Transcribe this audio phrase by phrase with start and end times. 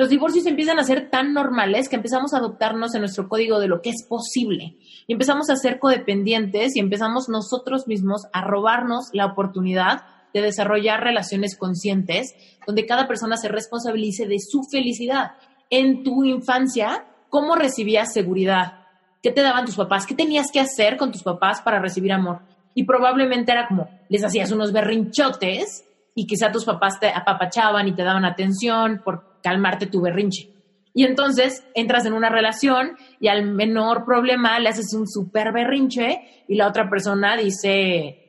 [0.00, 3.68] Los divorcios empiezan a ser tan normales que empezamos a adoptarnos en nuestro código de
[3.68, 9.10] lo que es posible y empezamos a ser codependientes y empezamos nosotros mismos a robarnos
[9.12, 12.34] la oportunidad de desarrollar relaciones conscientes
[12.66, 15.32] donde cada persona se responsabilice de su felicidad.
[15.68, 18.86] En tu infancia, ¿cómo recibías seguridad?
[19.22, 20.06] ¿Qué te daban tus papás?
[20.06, 22.40] ¿Qué tenías que hacer con tus papás para recibir amor?
[22.72, 27.94] Y probablemente era como, les hacías unos berrinchotes y quizá tus papás te apapachaban y
[27.94, 30.52] te daban atención por calmarte tu berrinche.
[30.92, 36.44] Y entonces entras en una relación y al menor problema le haces un súper berrinche
[36.48, 38.28] y la otra persona dice,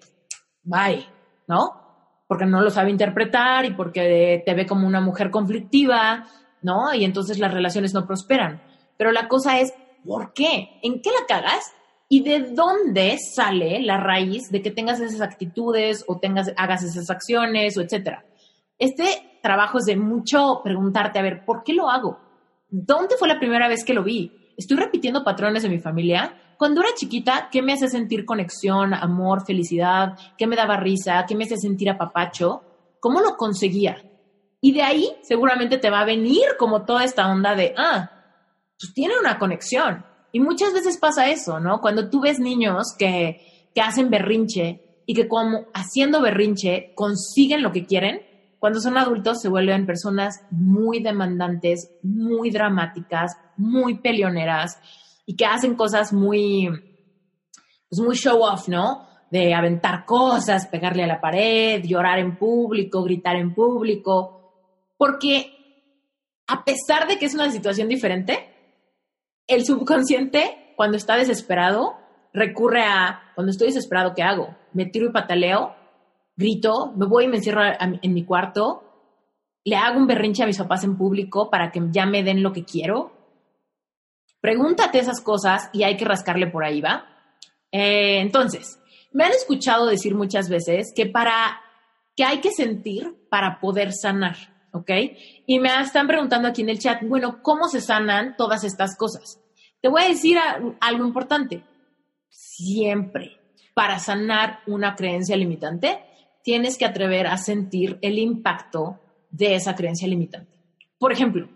[0.64, 1.06] bye,
[1.48, 2.23] ¿no?
[2.28, 6.28] Porque no lo sabe interpretar y porque te ve como una mujer conflictiva,
[6.62, 6.94] ¿no?
[6.94, 8.62] Y entonces las relaciones no prosperan.
[8.95, 9.73] Pero la cosa es,
[10.06, 10.80] ¿por qué?
[10.84, 11.73] ¿En qué la cagas?
[12.14, 17.09] ¿Y de dónde sale la raíz de que tengas esas actitudes o tengas, hagas esas
[17.09, 18.26] acciones o etcétera?
[18.78, 22.20] Este trabajo es de mucho preguntarte, a ver, ¿por qué lo hago?
[22.67, 24.54] ¿Dónde fue la primera vez que lo vi?
[24.58, 26.36] ¿Estoy repitiendo patrones de mi familia?
[26.58, 30.17] Cuando era chiquita, ¿qué me hace sentir conexión, amor, felicidad?
[30.38, 31.26] ¿Qué me daba risa?
[31.26, 32.61] ¿Qué me hace sentir apapacho?
[32.99, 34.04] ¿Cómo lo conseguía?
[34.60, 38.11] Y de ahí seguramente te va a venir como toda esta onda de, ah,
[38.78, 40.11] pues tiene una conexión.
[40.31, 41.81] Y muchas veces pasa eso, ¿no?
[41.81, 47.71] Cuando tú ves niños que, que hacen berrinche y que como haciendo berrinche consiguen lo
[47.71, 48.21] que quieren,
[48.59, 54.80] cuando son adultos se vuelven personas muy demandantes, muy dramáticas, muy peleoneras
[55.25, 56.69] y que hacen cosas muy,
[57.89, 59.08] pues muy show off, ¿no?
[59.31, 64.53] De aventar cosas, pegarle a la pared, llorar en público, gritar en público,
[64.95, 65.52] porque
[66.45, 68.51] a pesar de que es una situación diferente,
[69.48, 71.96] el subconsciente, cuando está desesperado,
[72.34, 74.56] recurre a, cuando estoy desesperado, ¿qué hago?
[74.74, 75.76] Me tiro y pataleo
[76.36, 78.84] grito, me voy y me encierro en mi cuarto,
[79.64, 82.52] le hago un berrinche a mis papás en público para que ya me den lo
[82.52, 83.12] que quiero.
[84.40, 87.06] Pregúntate esas cosas y hay que rascarle por ahí, ¿va?
[87.72, 88.80] Eh, entonces,
[89.12, 91.62] me han escuchado decir muchas veces que para
[92.16, 94.36] que hay que sentir para poder sanar,
[94.73, 94.89] ¿ok?
[95.45, 99.39] Y me están preguntando aquí en el chat, bueno, ¿cómo se sanan todas estas cosas?
[99.82, 100.37] Te voy a decir
[100.80, 101.64] algo importante.
[102.30, 103.37] Siempre,
[103.73, 106.04] para sanar una creencia limitante,
[106.43, 108.99] tienes que atrever a sentir el impacto
[109.30, 110.52] de esa creencia limitante.
[110.98, 111.49] Por ejemplo,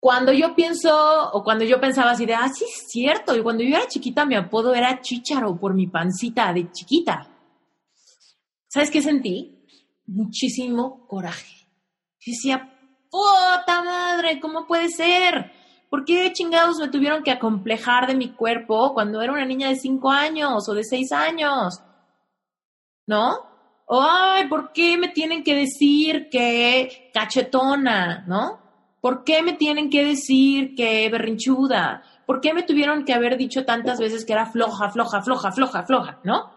[0.00, 3.64] cuando yo pienso o cuando yo pensaba así de, ah, sí es cierto, y cuando
[3.64, 7.28] yo era chiquita mi apodo era Chicharo por mi pancita de chiquita.
[8.68, 9.64] ¿Sabes qué sentí?
[10.06, 11.57] Muchísimo coraje.
[12.24, 12.74] Y decía,
[13.10, 15.52] puta madre, ¿cómo puede ser?
[15.90, 19.76] ¿Por qué chingados me tuvieron que acomplejar de mi cuerpo cuando era una niña de
[19.76, 21.82] cinco años o de seis años?
[23.08, 23.48] ¿no?
[23.90, 28.60] ay, ¿por qué me tienen que decir que cachetona, ¿no?
[29.00, 32.02] ¿Por qué me tienen que decir que berrinchuda?
[32.26, 35.84] ¿Por qué me tuvieron que haber dicho tantas veces que era floja, floja, floja, floja,
[35.84, 36.50] floja, ¿no?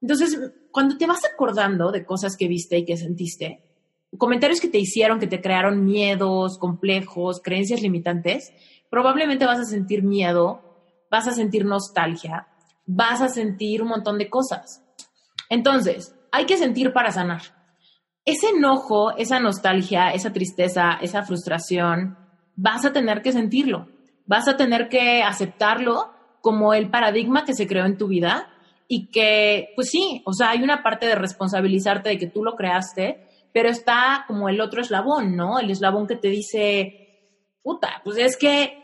[0.00, 0.38] Entonces,
[0.70, 3.69] cuando te vas acordando de cosas que viste y que sentiste,
[4.18, 8.52] comentarios que te hicieron, que te crearon miedos, complejos, creencias limitantes,
[8.90, 10.62] probablemente vas a sentir miedo,
[11.10, 12.48] vas a sentir nostalgia,
[12.86, 14.82] vas a sentir un montón de cosas.
[15.48, 17.42] Entonces, hay que sentir para sanar.
[18.24, 22.18] Ese enojo, esa nostalgia, esa tristeza, esa frustración,
[22.56, 23.88] vas a tener que sentirlo.
[24.26, 28.48] Vas a tener que aceptarlo como el paradigma que se creó en tu vida
[28.86, 32.56] y que, pues sí, o sea, hay una parte de responsabilizarte de que tú lo
[32.56, 35.58] creaste, pero está como el otro eslabón, ¿no?
[35.58, 38.80] El eslabón que te dice, puta, pues es que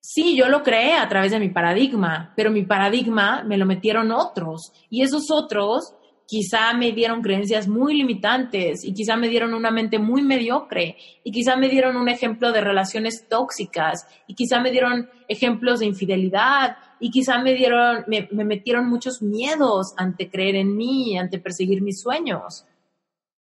[0.00, 4.12] sí, yo lo creé a través de mi paradigma, pero mi paradigma me lo metieron
[4.12, 5.94] otros y esos otros
[6.26, 11.30] quizá me dieron creencias muy limitantes y quizá me dieron una mente muy mediocre y
[11.30, 16.76] quizá me dieron un ejemplo de relaciones tóxicas y quizá me dieron ejemplos de infidelidad
[16.98, 22.00] y quizá me dieron, me, metieron muchos miedos ante creer en mí, ante perseguir mis
[22.00, 22.64] sueños.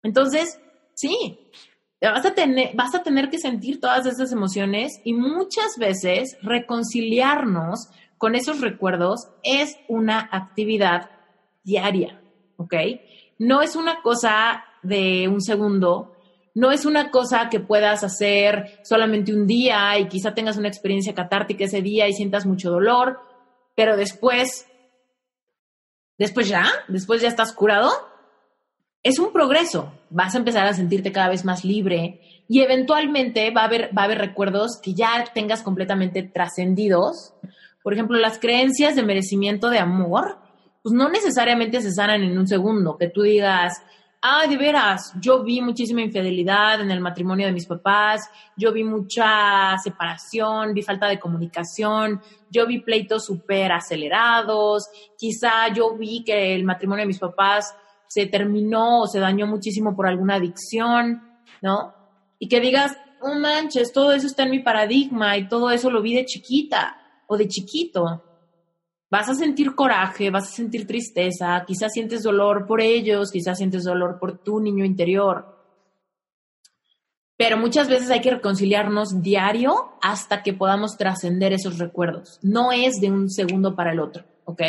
[0.03, 0.59] Entonces,
[0.94, 1.39] sí,
[2.01, 7.89] vas a tener, vas a tener que sentir todas esas emociones y muchas veces reconciliarnos
[8.18, 11.09] con esos recuerdos es una actividad
[11.63, 12.21] diaria.
[12.62, 12.74] ¿ok?
[13.39, 16.15] No es una cosa de un segundo,
[16.53, 21.15] no es una cosa que puedas hacer solamente un día y quizá tengas una experiencia
[21.15, 23.19] catártica ese día y sientas mucho dolor,
[23.75, 24.68] pero después,
[26.18, 27.89] después ya, después ya estás curado.
[29.03, 33.62] Es un progreso, vas a empezar a sentirte cada vez más libre y eventualmente va
[33.62, 37.33] a haber, va a haber recuerdos que ya tengas completamente trascendidos.
[37.81, 40.38] Por ejemplo, las creencias de merecimiento de amor
[40.83, 43.81] pues no necesariamente se sanan en un segundo, que tú digas,
[44.21, 48.83] ah, de veras, yo vi muchísima infidelidad en el matrimonio de mis papás, yo vi
[48.83, 54.88] mucha separación, vi falta de comunicación, yo vi pleitos súper acelerados,
[55.18, 57.75] quizá yo vi que el matrimonio de mis papás
[58.11, 61.21] se terminó o se dañó muchísimo por alguna adicción,
[61.61, 61.93] ¿no?
[62.39, 66.01] Y que digas, oh manches, todo eso está en mi paradigma y todo eso lo
[66.01, 66.97] vi de chiquita
[67.27, 68.21] o de chiquito.
[69.09, 73.85] Vas a sentir coraje, vas a sentir tristeza, quizás sientes dolor por ellos, quizás sientes
[73.85, 75.45] dolor por tu niño interior.
[77.37, 82.39] Pero muchas veces hay que reconciliarnos diario hasta que podamos trascender esos recuerdos.
[82.41, 84.61] No es de un segundo para el otro, ¿ok?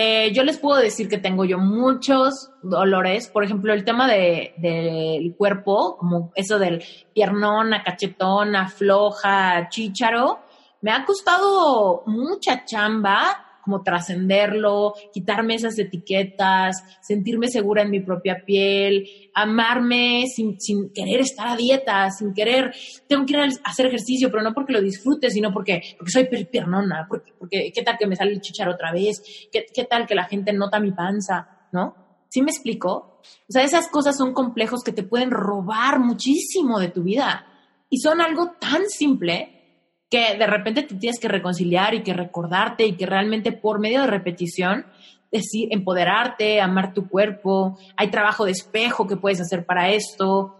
[0.00, 5.34] Eh, yo les puedo decir que tengo yo muchos dolores, por ejemplo, el tema del
[5.36, 10.38] cuerpo, como eso del piernona, cachetona, floja, chícharo,
[10.82, 18.42] me ha costado mucha chamba como trascenderlo, quitarme esas etiquetas, sentirme segura en mi propia
[18.46, 20.56] piel, amarme sin,
[20.94, 22.74] querer estar a dieta, sin querer,
[23.06, 26.24] tengo que ir a hacer ejercicio, pero no porque lo disfrute, sino porque, porque soy
[26.46, 29.22] piernona, porque, porque qué tal que me sale el chichar otra vez,
[29.52, 31.94] ¿Qué, qué tal que la gente nota mi panza, ¿no?
[32.30, 33.20] ¿Sí me explico?
[33.20, 37.46] O sea, esas cosas son complejos que te pueden robar muchísimo de tu vida
[37.90, 39.57] y son algo tan simple
[40.10, 44.02] que de repente te tienes que reconciliar y que recordarte y que realmente por medio
[44.02, 44.86] de repetición
[45.30, 50.56] decir, empoderarte, amar tu cuerpo, hay trabajo de espejo que puedes hacer para esto.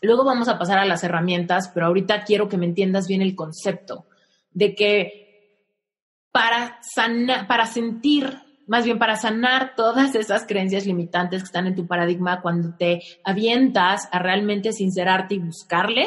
[0.00, 3.34] Luego vamos a pasar a las herramientas, pero ahorita quiero que me entiendas bien el
[3.34, 4.06] concepto
[4.52, 5.20] de que
[6.32, 11.74] para sanar, para sentir, más bien para sanar todas esas creencias limitantes que están en
[11.74, 16.06] tu paradigma cuando te avientas a realmente sincerarte y buscarle,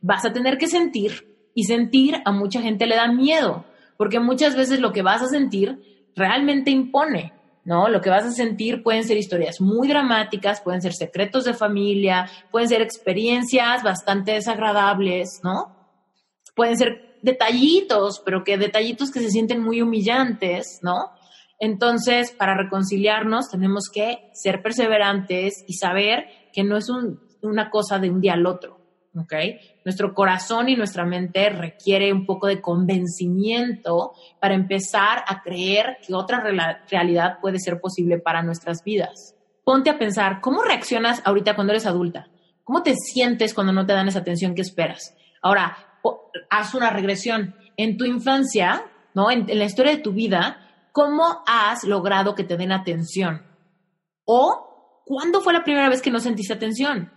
[0.00, 1.27] vas a tener que sentir
[1.58, 3.64] y sentir a mucha gente le da miedo,
[3.96, 7.32] porque muchas veces lo que vas a sentir realmente impone,
[7.64, 7.88] ¿no?
[7.88, 12.30] Lo que vas a sentir pueden ser historias muy dramáticas, pueden ser secretos de familia,
[12.52, 15.74] pueden ser experiencias bastante desagradables, ¿no?
[16.54, 21.10] Pueden ser detallitos, pero que detallitos que se sienten muy humillantes, ¿no?
[21.58, 26.86] Entonces, para reconciliarnos tenemos que ser perseverantes y saber que no es
[27.42, 28.78] una cosa de un día al otro.
[29.16, 29.34] ¿ok?
[29.88, 36.12] Nuestro corazón y nuestra mente requiere un poco de convencimiento para empezar a creer que
[36.12, 36.44] otra
[36.90, 39.34] realidad puede ser posible para nuestras vidas.
[39.64, 42.28] Ponte a pensar, ¿cómo reaccionas ahorita cuando eres adulta?
[42.64, 45.16] ¿Cómo te sientes cuando no te dan esa atención que esperas?
[45.40, 45.78] Ahora,
[46.50, 47.54] haz una regresión.
[47.78, 48.84] En tu infancia,
[49.14, 49.30] ¿no?
[49.30, 53.42] En, en la historia de tu vida, ¿cómo has logrado que te den atención?
[54.26, 57.10] ¿O cuándo fue la primera vez que no sentiste atención?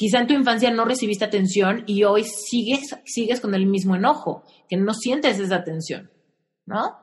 [0.00, 4.44] Quizá en tu infancia no recibiste atención y hoy sigues, sigues con el mismo enojo,
[4.66, 6.10] que no sientes esa atención,
[6.64, 6.96] ¿no?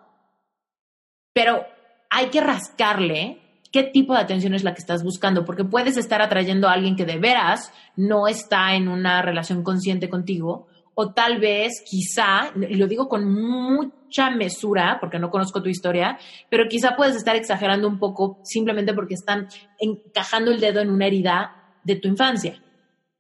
[1.32, 1.64] Pero
[2.10, 6.24] hay que rascarle qué tipo de atención es la que estás buscando, porque puedes estar
[6.24, 11.40] atrayendo a alguien que de veras no está en una relación consciente contigo, o tal
[11.40, 16.18] vez, quizá, y lo digo con mucha mesura, porque no conozco tu historia,
[16.50, 21.06] pero quizá puedes estar exagerando un poco simplemente porque están encajando el dedo en una
[21.06, 22.60] herida de tu infancia.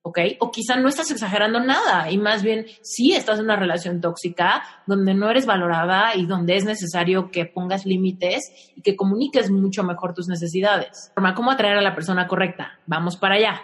[0.08, 0.20] ¿Ok?
[0.40, 4.64] O quizá no estás exagerando nada y más bien sí estás en una relación tóxica
[4.86, 9.84] donde no eres valorada y donde es necesario que pongas límites y que comuniques mucho
[9.84, 11.12] mejor tus necesidades.
[11.36, 12.80] ¿Cómo atraer a la persona correcta?
[12.86, 13.62] Vamos para allá.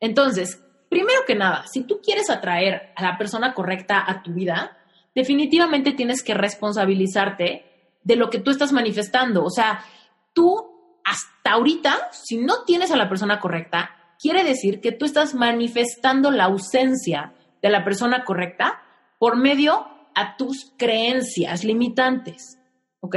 [0.00, 4.78] Entonces, primero que nada, si tú quieres atraer a la persona correcta a tu vida,
[5.14, 9.44] definitivamente tienes que responsabilizarte de lo que tú estás manifestando.
[9.44, 9.84] O sea,
[10.32, 13.90] tú hasta ahorita, si no tienes a la persona correcta,
[14.24, 18.80] quiere decir que tú estás manifestando la ausencia de la persona correcta
[19.18, 22.58] por medio a tus creencias limitantes,
[23.00, 23.16] ¿ok?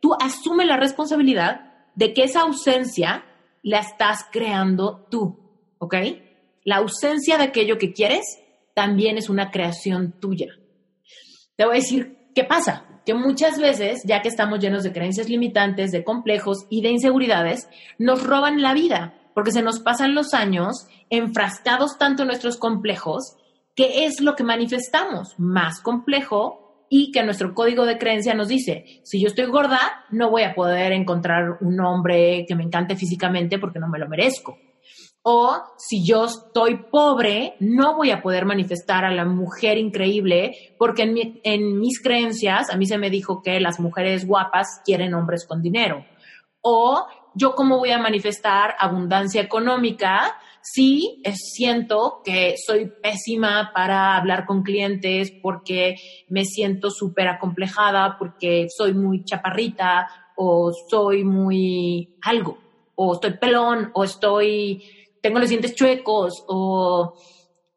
[0.00, 3.24] Tú asume la responsabilidad de que esa ausencia
[3.64, 5.36] la estás creando tú,
[5.78, 5.96] ¿ok?
[6.62, 8.38] La ausencia de aquello que quieres
[8.72, 10.46] también es una creación tuya.
[11.56, 13.02] Te voy a decir, ¿qué pasa?
[13.04, 17.68] Que muchas veces, ya que estamos llenos de creencias limitantes, de complejos y de inseguridades,
[17.98, 23.36] nos roban la vida, porque se nos pasan los años enfrascados tanto en nuestros complejos,
[23.74, 29.02] que es lo que manifestamos, más complejo y que nuestro código de creencia nos dice,
[29.04, 33.58] si yo estoy gorda, no voy a poder encontrar un hombre que me encante físicamente
[33.58, 34.56] porque no me lo merezco.
[35.20, 41.02] O si yo estoy pobre, no voy a poder manifestar a la mujer increíble porque
[41.02, 45.46] en, en mis creencias a mí se me dijo que las mujeres guapas quieren hombres
[45.46, 46.06] con dinero.
[46.62, 50.36] O yo cómo voy a manifestar abundancia económica
[50.68, 55.94] Sí, siento que soy pésima para hablar con clientes porque
[56.28, 62.58] me siento súper acomplejada, porque soy muy chaparrita o soy muy algo,
[62.96, 64.82] o estoy pelón, o estoy,
[65.22, 67.14] tengo los dientes chuecos, o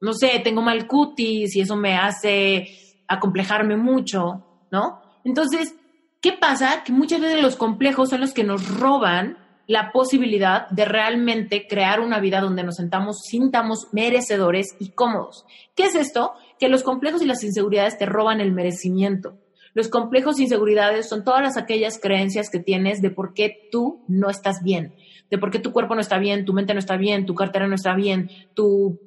[0.01, 2.67] no sé, tengo mal cutis y eso me hace
[3.07, 4.99] acomplejarme mucho, ¿no?
[5.23, 5.75] Entonces,
[6.21, 6.83] ¿qué pasa?
[6.83, 9.37] Que muchas veces los complejos son los que nos roban
[9.69, 15.45] la posibilidad de realmente crear una vida donde nos sentamos, sintamos merecedores y cómodos.
[15.75, 16.33] ¿Qué es esto?
[16.57, 19.37] Que los complejos y las inseguridades te roban el merecimiento.
[19.75, 24.31] Los complejos e inseguridades son todas aquellas creencias que tienes de por qué tú no
[24.31, 24.95] estás bien,
[25.29, 27.67] de por qué tu cuerpo no está bien, tu mente no está bien, tu cartera
[27.67, 28.99] no está bien, tu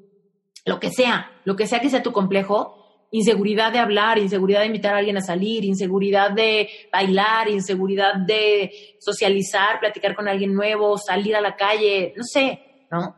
[0.64, 2.81] lo que sea, lo que sea que sea tu complejo,
[3.12, 8.72] inseguridad de hablar, inseguridad de invitar a alguien a salir, inseguridad de bailar, inseguridad de
[8.98, 13.14] socializar, platicar con alguien nuevo, salir a la calle, no sé, ¿no?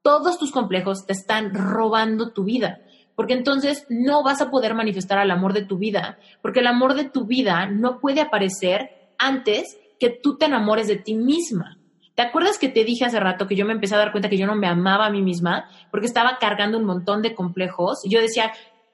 [0.00, 2.80] Todos tus complejos te están robando tu vida,
[3.16, 6.94] porque entonces no vas a poder manifestar el amor de tu vida, porque el amor
[6.94, 11.78] de tu vida no puede aparecer antes que tú te enamores de ti misma.
[12.14, 14.36] ¿Te acuerdas que te dije hace rato que yo me empecé a dar cuenta que
[14.36, 18.04] yo no me amaba a mí misma porque estaba cargando un montón de complejos?
[18.04, 18.52] Y yo decía,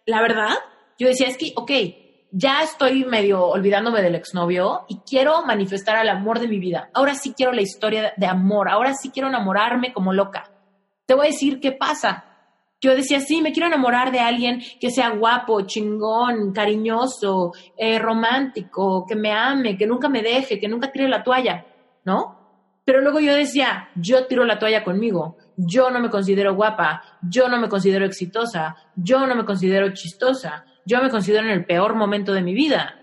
[0.08, 0.54] la verdad,
[0.98, 1.70] yo decía, es que, ok,
[2.30, 6.88] ya estoy medio olvidándome del exnovio y quiero manifestar el amor de mi vida.
[6.94, 10.50] Ahora sí quiero la historia de amor, ahora sí quiero enamorarme como loca.
[11.04, 12.24] Te voy a decir qué pasa.
[12.80, 19.04] Yo decía, sí, me quiero enamorar de alguien que sea guapo, chingón, cariñoso, eh, romántico,
[19.06, 21.66] que me ame, que nunca me deje, que nunca tire la toalla,
[22.04, 22.80] ¿no?
[22.86, 27.48] Pero luego yo decía, yo tiro la toalla conmigo, yo no me considero guapa, yo
[27.48, 31.96] no me considero exitosa, yo no me considero chistosa, yo me considero en el peor
[31.96, 32.94] momento de mi vida,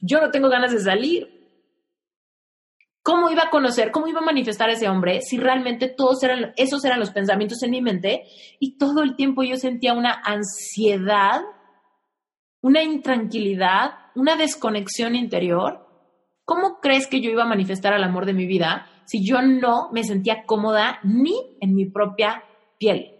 [0.00, 1.32] yo no tengo ganas de salir.
[3.02, 6.84] ¿Cómo iba a conocer, cómo iba a manifestar ese hombre si realmente todos eran, esos
[6.84, 8.24] eran los pensamientos en mi mente
[8.58, 11.40] y todo el tiempo yo sentía una ansiedad,
[12.62, 15.86] una intranquilidad, una desconexión interior?
[16.44, 19.90] ¿Cómo crees que yo iba a manifestar el amor de mi vida si yo no
[19.92, 22.44] me sentía cómoda ni en mi propia
[22.78, 23.12] piel.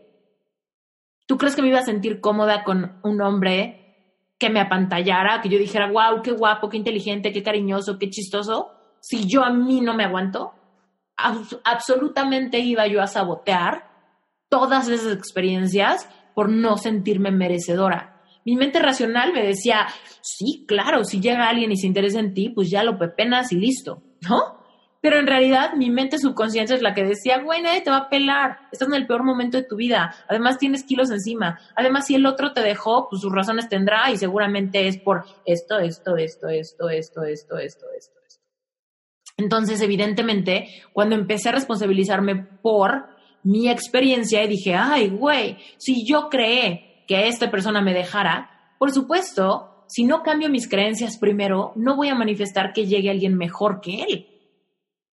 [1.26, 3.82] ¿Tú crees que me iba a sentir cómoda con un hombre
[4.38, 8.70] que me apantallara, que yo dijera, wow, qué guapo, qué inteligente, qué cariñoso, qué chistoso?
[9.00, 10.52] Si yo a mí no me aguanto,
[11.64, 13.88] absolutamente iba yo a sabotear
[14.48, 18.22] todas esas experiencias por no sentirme merecedora.
[18.44, 19.86] Mi mente racional me decía,
[20.20, 23.56] sí, claro, si llega alguien y se interesa en ti, pues ya lo pepenas y
[23.56, 24.65] listo, ¿no?
[25.06, 28.08] Pero en realidad mi mente subconsciente es la que decía, güey, nadie te va a
[28.08, 32.16] pelar, estás en el peor momento de tu vida, además tienes kilos encima, además si
[32.16, 36.48] el otro te dejó, pues sus razones tendrá y seguramente es por esto, esto, esto,
[36.48, 38.16] esto, esto, esto, esto, esto.
[38.26, 38.40] esto.
[39.36, 43.06] Entonces, evidentemente, cuando empecé a responsabilizarme por
[43.44, 48.90] mi experiencia y dije, ay, güey, si yo creé que esta persona me dejara, por
[48.90, 53.80] supuesto, si no cambio mis creencias primero, no voy a manifestar que llegue alguien mejor
[53.80, 54.32] que él.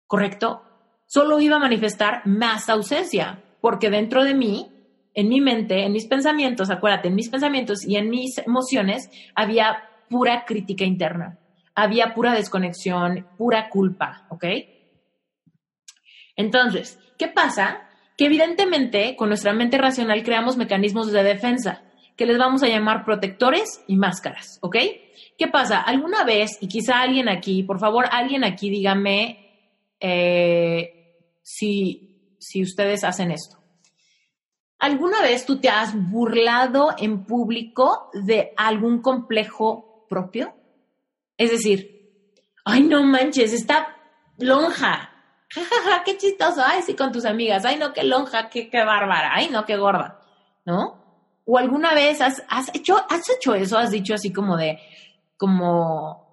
[0.08, 0.64] ¿Correcto?
[1.06, 4.72] Solo iba a manifestar más ausencia, porque dentro de mí,
[5.14, 9.84] en mi mente, en mis pensamientos, acuérdate, en mis pensamientos y en mis emociones había
[10.10, 11.40] pura crítica interna,
[11.76, 14.46] había pura desconexión, pura culpa, ¿ok?
[16.36, 17.82] Entonces, ¿qué pasa?
[18.18, 21.84] Que evidentemente con nuestra mente racional creamos mecanismos de defensa
[22.16, 24.76] que les vamos a llamar protectores y máscaras, ¿ok?
[25.38, 25.80] ¿Qué pasa?
[25.80, 29.47] ¿Alguna vez, y quizá alguien aquí, por favor, alguien aquí dígame
[30.00, 33.58] eh, si, si ustedes hacen esto.
[34.80, 40.54] ¿Alguna vez tú te has burlado en público de algún complejo propio?
[41.36, 43.96] Es decir, ay, no manches, está
[44.38, 45.13] lonja.
[45.50, 46.62] Ja, qué chistoso.
[46.63, 47.66] Ay, sí, con tus amigas.
[47.66, 49.32] Ay, no, qué lonja, qué, qué bárbara.
[49.34, 50.20] Ay, no, qué gorda.
[50.66, 51.08] ¿No?
[51.46, 53.77] ¿O alguna vez has, has, hecho, has hecho eso?
[53.77, 54.77] Has dicho así como de,
[55.38, 56.26] como,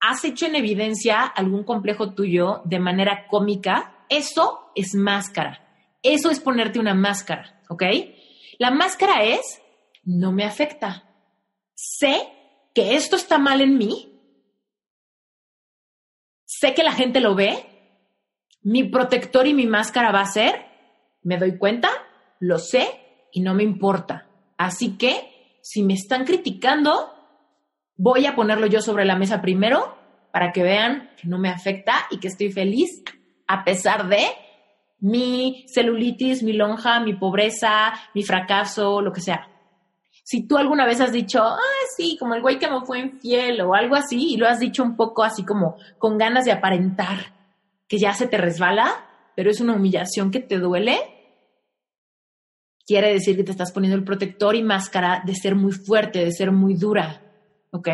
[0.00, 5.64] has hecho en evidencia algún complejo tuyo de manera cómica, eso es máscara.
[6.02, 7.82] Eso es ponerte una máscara, ¿ok?
[8.58, 9.60] La máscara es,
[10.04, 11.04] no me afecta.
[11.74, 12.28] Sé
[12.74, 14.20] que esto está mal en mí.
[16.44, 17.64] Sé que la gente lo ve.
[18.62, 20.66] Mi protector y mi máscara va a ser,
[21.22, 21.88] me doy cuenta,
[22.40, 24.28] lo sé y no me importa.
[24.56, 27.12] Así que, si me están criticando,
[27.98, 29.98] voy a ponerlo yo sobre la mesa primero
[30.32, 33.02] para que vean que no me afecta y que estoy feliz
[33.46, 34.24] a pesar de
[35.00, 39.48] mi celulitis, mi lonja, mi pobreza, mi fracaso, lo que sea.
[40.22, 41.58] Si tú alguna vez has dicho, ah,
[41.96, 44.82] sí, como el güey que me fue infiel o algo así, y lo has dicho
[44.82, 47.34] un poco así como con ganas de aparentar
[47.88, 50.98] que ya se te resbala, pero es una humillación que te duele,
[52.86, 56.32] quiere decir que te estás poniendo el protector y máscara de ser muy fuerte, de
[56.32, 57.22] ser muy dura,
[57.70, 57.88] ¿ok?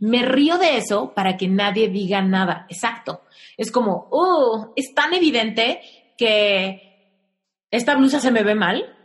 [0.00, 2.66] Me río de eso para que nadie diga nada.
[2.68, 3.22] Exacto.
[3.56, 5.80] Es como, oh, es tan evidente
[6.16, 6.90] que
[7.70, 8.96] esta blusa se me ve mal,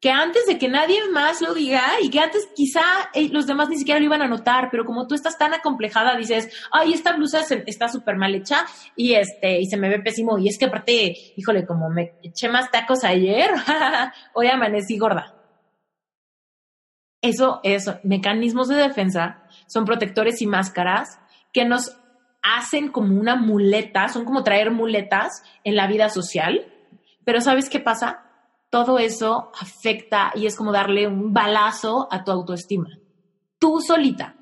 [0.00, 2.82] que antes de que nadie más lo diga y que antes quizá
[3.14, 6.14] eh, los demás ni siquiera lo iban a notar, pero como tú estás tan acomplejada,
[6.16, 10.38] dices, ay, esta blusa está súper mal hecha y este, y se me ve pésimo.
[10.38, 13.50] Y es que aparte, híjole, como me eché más tacos ayer,
[14.34, 15.43] hoy amanecí gorda.
[17.24, 21.18] Eso es mecanismos de defensa son protectores y máscaras
[21.54, 21.96] que nos
[22.42, 26.66] hacen como una muleta, son como traer muletas en la vida social.
[27.24, 28.26] Pero ¿sabes qué pasa?
[28.68, 32.90] Todo eso afecta y es como darle un balazo a tu autoestima.
[33.58, 34.34] Tú solita,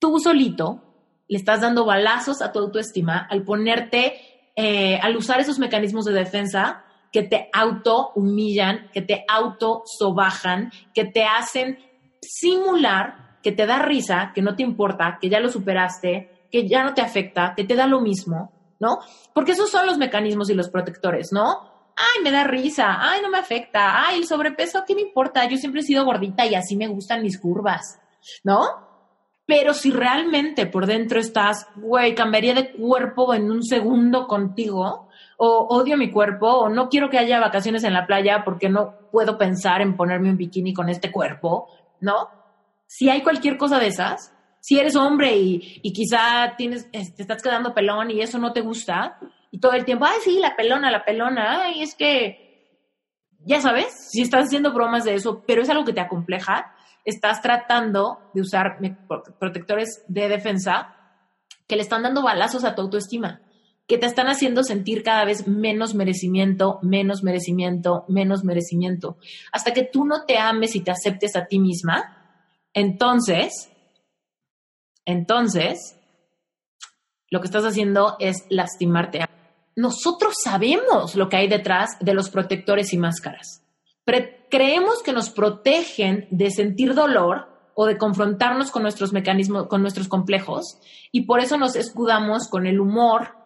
[0.00, 0.82] tú solito,
[1.28, 6.14] le estás dando balazos a tu autoestima al ponerte, eh, al usar esos mecanismos de
[6.14, 11.78] defensa que te auto humillan, que te auto sobajan, que te hacen
[12.22, 16.84] simular que te da risa, que no te importa, que ya lo superaste, que ya
[16.84, 18.98] no te afecta, que te da lo mismo, ¿no?
[19.34, 21.92] Porque esos son los mecanismos y los protectores, ¿no?
[21.96, 25.46] Ay, me da risa, ay, no me afecta, ay, el sobrepeso, ¿qué me importa?
[25.46, 28.00] Yo siempre he sido gordita y así me gustan mis curvas,
[28.44, 28.90] ¿no?
[29.46, 35.66] Pero si realmente por dentro estás, güey, cambiaría de cuerpo en un segundo contigo, o
[35.70, 39.38] odio mi cuerpo, o no quiero que haya vacaciones en la playa porque no puedo
[39.38, 41.68] pensar en ponerme un bikini con este cuerpo,
[42.00, 42.40] ¿no?
[42.90, 47.72] si hay cualquier cosa de esas, si eres hombre y, quizá tienes, te estás quedando
[47.72, 49.16] pelón y eso no te gusta,
[49.52, 52.88] y todo el tiempo, ay, sí, la pelona, la pelona, ay, es que,
[53.44, 57.40] ya sabes, si estás haciendo bromas de eso, pero es algo que te acompleja, estás
[57.42, 58.78] tratando de usar
[59.38, 60.96] protectores de defensa
[61.68, 63.40] que le están dando balazos a tu autoestima,
[63.90, 69.18] que te están haciendo sentir cada vez menos merecimiento, menos merecimiento, menos merecimiento,
[69.52, 72.16] hasta que tú no te ames y te aceptes a ti misma
[72.72, 73.70] entonces,
[75.04, 75.98] entonces,
[77.30, 79.24] lo que estás haciendo es lastimarte.
[79.74, 83.62] Nosotros sabemos lo que hay detrás de los protectores y máscaras.
[84.50, 90.08] creemos que nos protegen de sentir dolor o de confrontarnos con nuestros mecanismos, con nuestros
[90.08, 90.78] complejos,
[91.12, 93.39] y por eso nos escudamos con el humor,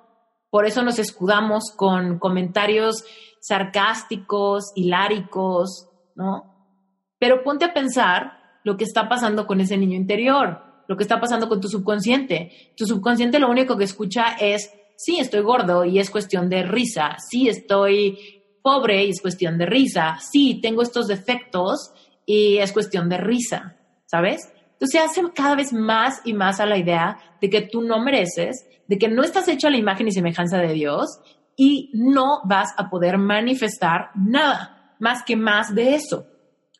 [0.55, 3.05] por eso nos escudamos con comentarios
[3.41, 6.79] sarcásticos, hiláricos, ¿no?
[7.19, 11.19] Pero ponte a pensar lo que está pasando con ese niño interior, lo que está
[11.19, 12.73] pasando con tu subconsciente.
[12.77, 17.17] Tu subconsciente lo único que escucha es, sí, estoy gordo y es cuestión de risa,
[17.29, 18.17] sí, estoy
[18.63, 21.91] pobre y es cuestión de risa, sí, tengo estos defectos
[22.27, 24.54] y es cuestión de risa, ¿sabes?
[24.85, 28.01] Entonces se hace cada vez más y más a la idea de que tú no
[28.01, 31.21] mereces, de que no estás hecho a la imagen y semejanza de Dios
[31.57, 36.27] y no vas a poder manifestar nada más que más de eso.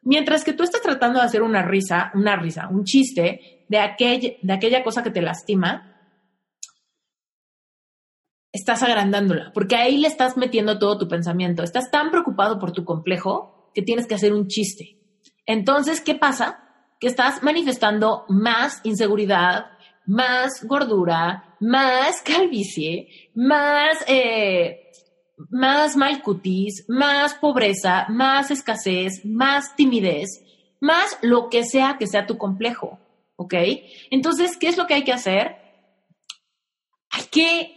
[0.03, 4.53] Mientras que tú estás tratando de hacer una risa, una risa, un chiste de, de
[4.53, 5.97] aquella cosa que te lastima,
[8.53, 11.63] estás agrandándola, porque ahí le estás metiendo todo tu pensamiento.
[11.63, 14.99] Estás tan preocupado por tu complejo que tienes que hacer un chiste.
[15.47, 16.61] Entonces, ¿qué pasa?
[17.01, 19.67] Que estás manifestando más inseguridad,
[20.07, 24.85] más gordura, más calvicie, más eh,
[25.51, 30.43] más mal cutis, más pobreza, más escasez, más timidez,
[30.81, 32.99] más lo que sea que sea tu complejo,
[33.37, 33.55] ¿ok?
[34.11, 35.57] Entonces, ¿qué es lo que hay que hacer?
[37.11, 37.75] Hay que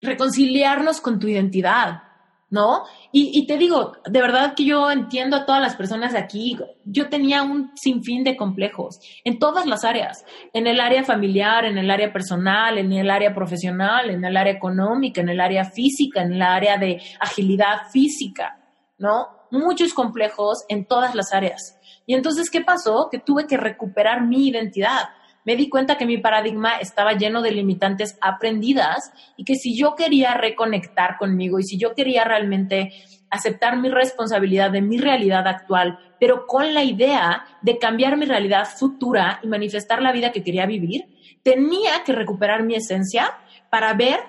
[0.00, 2.02] reconciliarnos con tu identidad.
[2.50, 2.84] ¿No?
[3.12, 6.56] Y, te digo, de verdad que yo entiendo a todas las personas de aquí.
[6.84, 11.76] Yo tenía un sinfín de complejos en todas las áreas, en el área familiar, en
[11.76, 16.22] el área personal, en el área profesional, en el área económica, en el área física,
[16.22, 18.58] en el área de agilidad física,
[18.96, 19.26] ¿no?
[19.50, 21.78] Muchos complejos en todas las áreas.
[22.06, 23.08] Y entonces, ¿qué pasó?
[23.10, 25.10] Que tuve que recuperar mi identidad.
[25.48, 29.94] Me di cuenta que mi paradigma estaba lleno de limitantes aprendidas y que si yo
[29.94, 32.92] quería reconectar conmigo y si yo quería realmente
[33.30, 38.66] aceptar mi responsabilidad de mi realidad actual, pero con la idea de cambiar mi realidad
[38.66, 41.06] futura y manifestar la vida que quería vivir,
[41.42, 43.32] tenía que recuperar mi esencia
[43.70, 44.20] para ver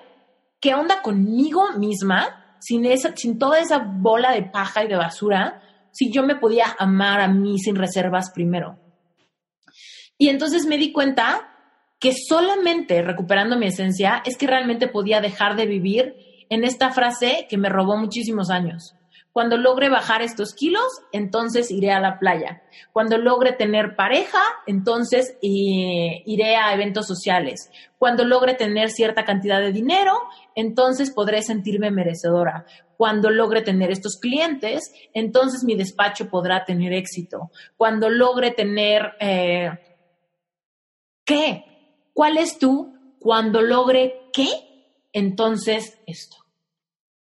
[0.62, 5.62] qué onda conmigo misma, sin, esa, sin toda esa bola de paja y de basura,
[5.92, 8.78] si yo me podía amar a mí sin reservas primero.
[10.20, 11.50] Y entonces me di cuenta
[11.98, 17.48] que solamente recuperando mi esencia es que realmente podía dejar de vivir en esta frase
[17.50, 18.96] que me robó muchísimos años.
[19.32, 22.64] Cuando logre bajar estos kilos, entonces iré a la playa.
[22.92, 27.72] Cuando logre tener pareja, entonces iré a eventos sociales.
[27.98, 30.14] Cuando logre tener cierta cantidad de dinero,
[30.56, 32.66] entonces podré sentirme merecedora.
[32.98, 37.52] Cuando logre tener estos clientes, entonces mi despacho podrá tener éxito.
[37.78, 39.14] Cuando logre tener...
[39.22, 39.70] Eh,
[41.30, 41.64] ¿Qué?
[42.12, 42.96] ¿Cuál es tú?
[43.20, 44.48] Cuando logre qué,
[45.14, 46.38] entonces esto.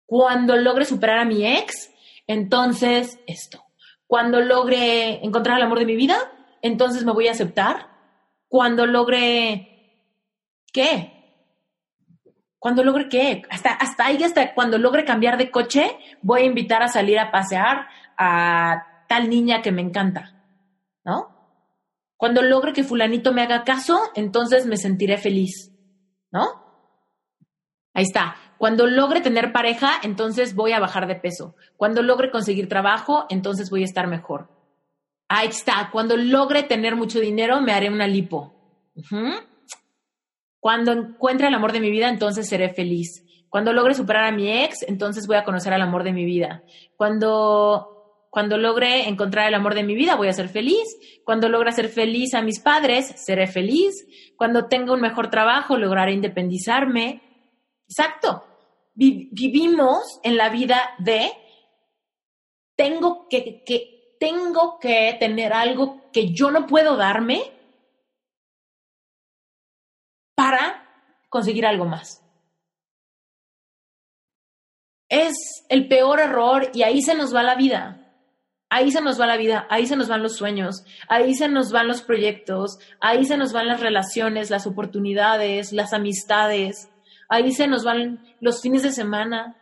[0.06, 1.92] Cuando logre superar a mi ex,
[2.26, 3.62] entonces esto.
[4.06, 6.16] Cuando logre encontrar el amor de mi vida,
[6.62, 7.90] entonces me voy a aceptar.
[8.48, 10.06] Cuando logre
[10.72, 11.12] qué.
[12.58, 13.42] Cuando logre qué.
[13.50, 17.30] Hasta, hasta ahí, hasta cuando logre cambiar de coche, voy a invitar a salir a
[17.30, 17.86] pasear
[18.16, 20.42] a tal niña que me encanta.
[21.04, 21.39] ¿No?
[22.20, 25.72] Cuando logre que fulanito me haga caso, entonces me sentiré feliz.
[26.30, 26.44] ¿No?
[27.94, 28.36] Ahí está.
[28.58, 31.56] Cuando logre tener pareja, entonces voy a bajar de peso.
[31.78, 34.50] Cuando logre conseguir trabajo, entonces voy a estar mejor.
[35.28, 35.88] Ahí está.
[35.90, 38.52] Cuando logre tener mucho dinero, me haré una lipo.
[40.58, 43.24] Cuando encuentre el amor de mi vida, entonces seré feliz.
[43.48, 46.64] Cuando logre superar a mi ex, entonces voy a conocer al amor de mi vida.
[46.98, 47.99] Cuando,
[48.30, 50.96] cuando logre encontrar el amor de mi vida, voy a ser feliz.
[51.24, 54.06] Cuando logre ser feliz a mis padres, seré feliz.
[54.36, 57.22] Cuando tenga un mejor trabajo, lograré independizarme.
[57.88, 58.44] Exacto
[58.94, 61.30] vivimos en la vida de
[62.76, 67.42] tengo que, que, tengo que tener algo que yo no puedo darme
[70.34, 72.22] para conseguir algo más.
[75.08, 75.34] Es
[75.68, 77.99] el peor error y ahí se nos va la vida.
[78.72, 81.72] Ahí se nos va la vida, ahí se nos van los sueños, ahí se nos
[81.72, 86.88] van los proyectos, ahí se nos van las relaciones, las oportunidades, las amistades,
[87.28, 89.56] ahí se nos van los fines de semana,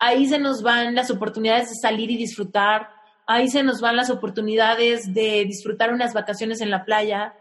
[0.00, 2.88] ahí se nos van las oportunidades de salir y disfrutar,
[3.28, 7.34] ahí se nos van las oportunidades de disfrutar unas vacaciones en la playa,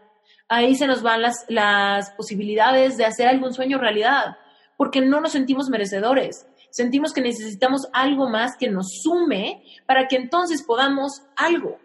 [0.48, 4.38] ahí se nos van las, las posibilidades de hacer algún sueño realidad,
[4.78, 6.46] porque no nos sentimos merecedores.
[6.70, 11.80] Sentimos que necesitamos algo más que nos sume para que entonces podamos algo.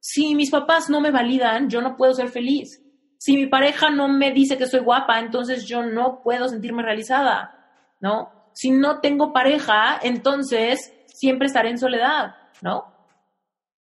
[0.00, 2.82] Si mis papás no me validan, yo no puedo ser feliz.
[3.18, 7.54] Si mi pareja no me dice que soy guapa, entonces yo no puedo sentirme realizada,
[8.00, 8.50] ¿no?
[8.54, 12.94] Si no tengo pareja, entonces siempre estaré en soledad, ¿no?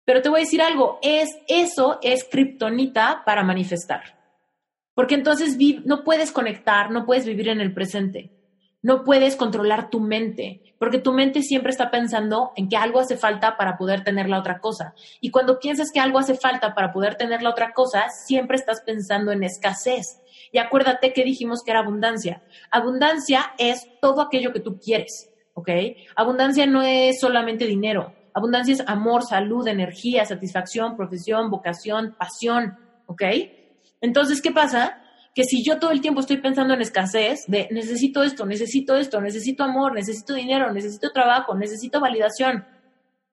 [0.04, 4.20] Pero te voy a decir algo, es eso es kriptonita para manifestar.
[4.94, 8.39] Porque entonces no puedes conectar, no puedes vivir en el presente.
[8.82, 13.18] No puedes controlar tu mente, porque tu mente siempre está pensando en que algo hace
[13.18, 14.94] falta para poder tener la otra cosa.
[15.20, 18.82] Y cuando piensas que algo hace falta para poder tener la otra cosa, siempre estás
[18.82, 20.22] pensando en escasez.
[20.54, 22.42] Y acuérdate que dijimos que era abundancia.
[22.72, 25.70] Abundancia es todo aquello que tú quieres, ¿ok?
[26.16, 28.14] Abundancia no es solamente dinero.
[28.34, 33.24] Abundancia es amor, salud, energía, satisfacción, profesión, vocación, pasión, ¿ok?
[34.00, 35.02] Entonces, ¿qué pasa?
[35.36, 39.22] Que si yo todo el tiempo estoy pensando en escasez, de necesito esto, necesito esto,
[39.22, 42.66] necesito amor, necesito dinero, necesito trabajo, necesito validación,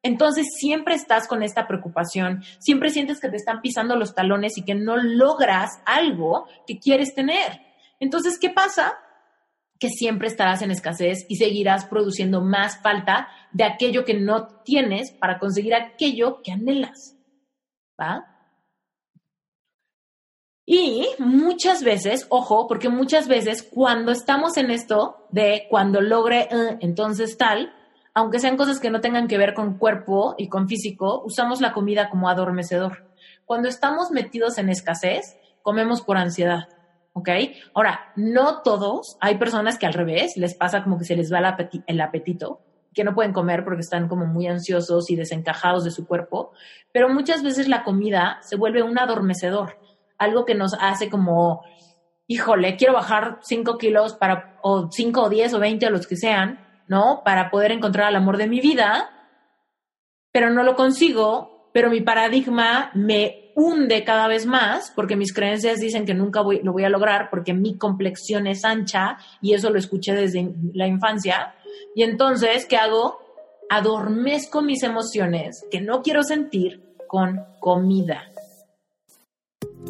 [0.06, 4.62] entonces siempre estás con esta preocupación, siempre sientes que te están pisando los talones y
[4.62, 7.60] que no logras algo que quieres tener.
[7.98, 8.94] Entonces, ¿qué pasa?
[9.80, 15.10] Que siempre estarás en escasez y seguirás produciendo más falta de aquello que no tienes
[15.10, 17.16] para conseguir aquello que anhelas.
[18.00, 18.35] ¿Va?
[20.68, 26.78] Y muchas veces, ojo, porque muchas veces cuando estamos en esto de cuando logre, eh,
[26.80, 27.72] entonces tal,
[28.14, 31.72] aunque sean cosas que no tengan que ver con cuerpo y con físico, usamos la
[31.72, 33.06] comida como adormecedor.
[33.44, 36.68] Cuando estamos metidos en escasez, comemos por ansiedad.
[37.12, 37.28] ¿Ok?
[37.72, 41.38] Ahora, no todos, hay personas que al revés, les pasa como que se les va
[41.38, 42.60] el, el apetito,
[42.92, 46.50] que no pueden comer porque están como muy ansiosos y desencajados de su cuerpo,
[46.90, 49.78] pero muchas veces la comida se vuelve un adormecedor
[50.18, 51.62] algo que nos hace como,
[52.26, 56.16] híjole, quiero bajar 5 kilos para, o 5 o 10 o 20 o los que
[56.16, 57.22] sean, ¿no?
[57.24, 59.10] Para poder encontrar el amor de mi vida,
[60.32, 65.78] pero no lo consigo, pero mi paradigma me hunde cada vez más porque mis creencias
[65.78, 69.78] dicen que nunca lo voy a lograr porque mi complexión es ancha y eso lo
[69.78, 71.54] escuché desde la infancia.
[71.94, 73.18] Y entonces, ¿qué hago?
[73.70, 78.30] Adormezco mis emociones que no quiero sentir con comida.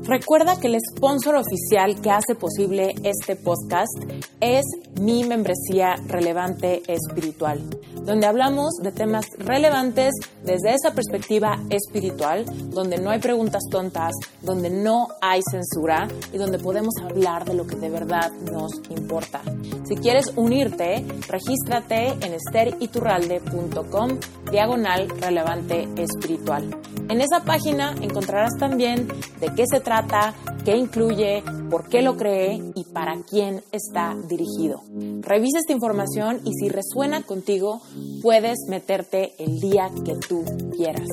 [0.05, 3.93] Recuerda que el sponsor oficial que hace posible este podcast
[4.41, 4.65] es
[5.01, 7.61] mi membresía relevante espiritual,
[8.03, 10.13] donde hablamos de temas relevantes
[10.45, 16.59] desde esa perspectiva espiritual, donde no hay preguntas tontas, donde no hay censura y donde
[16.59, 19.43] podemos hablar de lo que de verdad nos importa.
[19.89, 24.19] Si quieres unirte, regístrate en esteriturralde.com
[24.51, 26.77] diagonal relevante espiritual.
[27.09, 29.09] En esa página encontrarás también
[29.41, 34.83] de qué se trata, qué incluye, por qué lo cree y para quién está dirigido.
[35.21, 37.81] Revisa esta información y si resuena contigo,
[38.21, 40.45] puedes meterte el día que tú
[40.77, 41.07] quieras.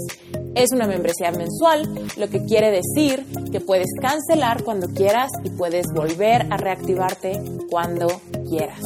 [0.55, 5.85] Es una membresía mensual, lo que quiere decir que puedes cancelar cuando quieras y puedes
[5.93, 8.07] volver a reactivarte cuando
[8.49, 8.81] quieras.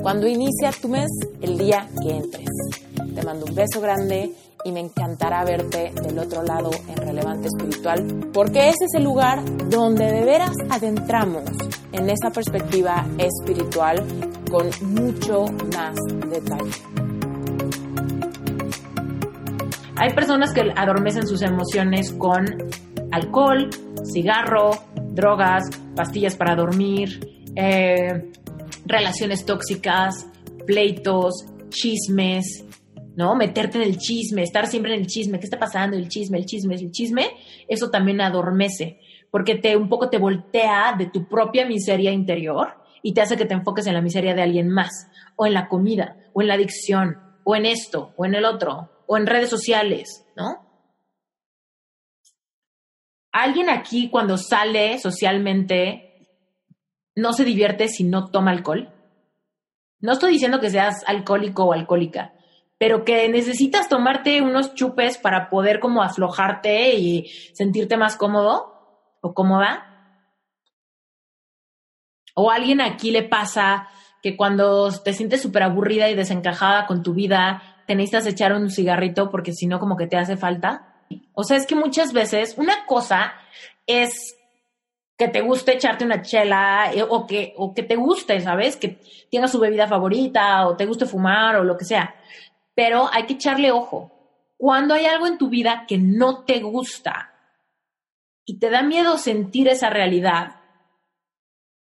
[0.00, 1.10] Cuando inicia tu mes,
[1.42, 2.48] el día que entres.
[3.14, 4.32] Te mando un beso grande
[4.66, 9.38] y me encantará verte del otro lado en Relevante Espiritual, porque ese es el lugar
[9.70, 11.44] donde de veras adentramos
[11.92, 14.04] en esa perspectiva espiritual
[14.50, 15.94] con mucho más
[16.28, 16.72] detalle.
[19.94, 22.44] Hay personas que adormecen sus emociones con
[23.12, 23.70] alcohol,
[24.12, 24.72] cigarro,
[25.12, 25.62] drogas,
[25.94, 27.20] pastillas para dormir,
[27.54, 28.32] eh,
[28.84, 30.26] relaciones tóxicas,
[30.66, 32.65] pleitos, chismes,
[33.16, 33.34] ¿no?
[33.34, 35.96] Meterte en el chisme, estar siempre en el chisme, ¿qué está pasando?
[35.96, 37.30] El chisme, el chisme, el chisme,
[37.66, 39.00] eso también adormece,
[39.30, 43.46] porque te un poco te voltea de tu propia miseria interior y te hace que
[43.46, 46.54] te enfoques en la miseria de alguien más, o en la comida, o en la
[46.54, 50.66] adicción, o en esto, o en el otro, o en redes sociales, ¿no?
[53.32, 56.28] Alguien aquí cuando sale socialmente
[57.14, 58.92] no se divierte si no toma alcohol.
[60.00, 62.34] No estoy diciendo que seas alcohólico o alcohólica,
[62.78, 69.32] pero que necesitas tomarte unos chupes para poder como aflojarte y sentirte más cómodo o
[69.32, 70.22] cómoda.
[72.34, 73.88] O alguien aquí le pasa
[74.22, 78.70] que cuando te sientes súper aburrida y desencajada con tu vida, te necesitas echar un
[78.70, 81.04] cigarrito porque si no como que te hace falta.
[81.32, 83.32] O sea, es que muchas veces una cosa
[83.86, 84.36] es
[85.16, 88.76] que te guste echarte una chela eh, o que, o que te guste, ¿sabes?
[88.76, 92.14] Que tengas su bebida favorita o te guste fumar o lo que sea
[92.76, 94.12] pero hay que echarle ojo.
[94.56, 97.32] Cuando hay algo en tu vida que no te gusta
[98.44, 100.60] y te da miedo sentir esa realidad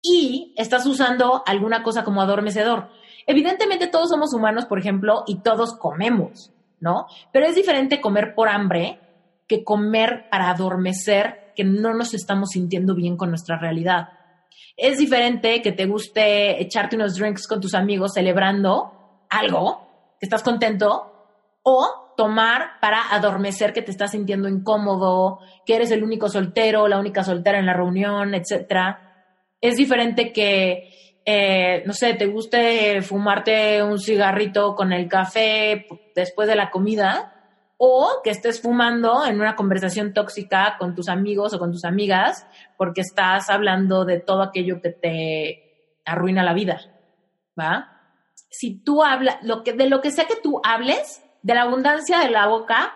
[0.02, 2.90] y estás usando alguna cosa como adormecedor.
[3.28, 7.06] Evidentemente todos somos humanos, por ejemplo, y todos comemos, ¿no?
[7.32, 9.00] Pero es diferente comer por hambre
[9.48, 14.10] que comer para adormecer que no nos estamos sintiendo bien con nuestra realidad.
[14.76, 19.91] Es diferente que te guste echarte unos drinks con tus amigos celebrando algo
[20.22, 21.12] que estás contento,
[21.64, 27.00] o tomar para adormecer que te estás sintiendo incómodo, que eres el único soltero, la
[27.00, 28.98] única soltera en la reunión, etc.
[29.60, 36.48] Es diferente que, eh, no sé, te guste fumarte un cigarrito con el café después
[36.48, 37.34] de la comida,
[37.84, 42.46] o que estés fumando en una conversación tóxica con tus amigos o con tus amigas
[42.78, 46.80] porque estás hablando de todo aquello que te arruina la vida,
[47.60, 48.01] ¿va?
[48.52, 52.20] Si tú hablas, lo que, de lo que sea que tú hables, de la abundancia
[52.20, 52.94] de la boca,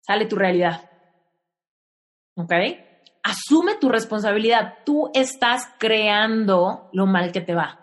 [0.00, 0.88] sale tu realidad.
[2.36, 2.52] ¿Ok?
[3.22, 4.78] Asume tu responsabilidad.
[4.84, 7.80] Tú estás creando lo mal que te va.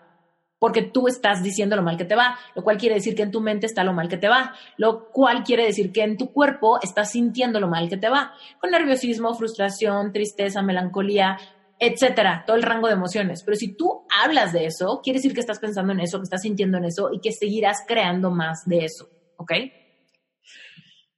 [0.58, 3.32] Porque tú estás diciendo lo mal que te va, lo cual quiere decir que en
[3.32, 6.32] tu mente está lo mal que te va, lo cual quiere decir que en tu
[6.32, 11.36] cuerpo estás sintiendo lo mal que te va, con nerviosismo, frustración, tristeza, melancolía,
[11.84, 13.42] etcétera, todo el rango de emociones.
[13.44, 16.42] Pero si tú hablas de eso, quiere decir que estás pensando en eso, que estás
[16.42, 19.52] sintiendo en eso y que seguirás creando más de eso, ¿ok?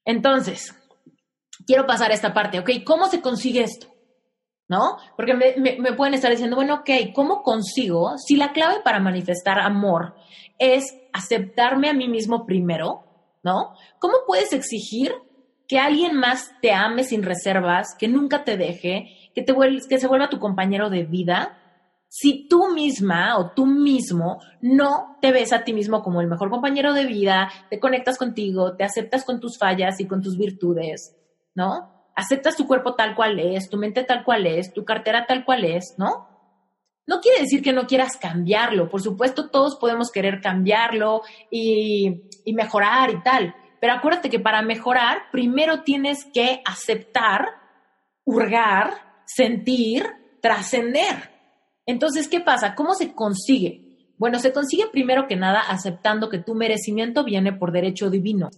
[0.07, 0.75] Entonces,
[1.67, 2.71] quiero pasar a esta parte, ¿ok?
[2.83, 3.89] ¿Cómo se consigue esto?
[4.67, 4.97] ¿No?
[5.17, 8.17] Porque me, pueden estar diciendo, bueno, ok, ¿cómo consigo?
[8.17, 10.15] Si la clave para manifestar amor
[10.59, 13.05] es aceptarme a mí mismo primero,
[13.43, 13.75] ¿no?
[13.99, 15.13] ¿Cómo puedes exigir
[15.69, 19.55] que alguien más te ame sin reservas, que nunca te deje, que, te
[19.89, 21.59] que se vuelva tu compañero de vida,
[22.17, 26.49] si tú misma o tú mismo no te ves a ti mismo como el mejor
[26.49, 31.17] compañero de vida, te conectas contigo, te aceptas con tus fallas y con tus virtudes,
[31.57, 32.09] ¿no?
[32.15, 35.65] Aceptas tu cuerpo tal cual es, tu mente tal cual es, tu cartera tal cual
[35.65, 36.29] es, ¿no?
[37.05, 42.55] No quiere decir que no quieras cambiarlo, por supuesto todos podemos querer cambiarlo y, y
[42.55, 47.49] mejorar y tal, Pero acuérdate que para mejorar, primero tienes que aceptar,
[48.25, 50.05] hurgar, sentir,
[50.41, 51.31] trascender.
[51.87, 52.75] Entonces, ¿qué pasa?
[52.75, 53.85] ¿Cómo se consigue?
[54.17, 58.51] Bueno, se consigue primero que nada aceptando que tu merecimiento viene por derecho divino.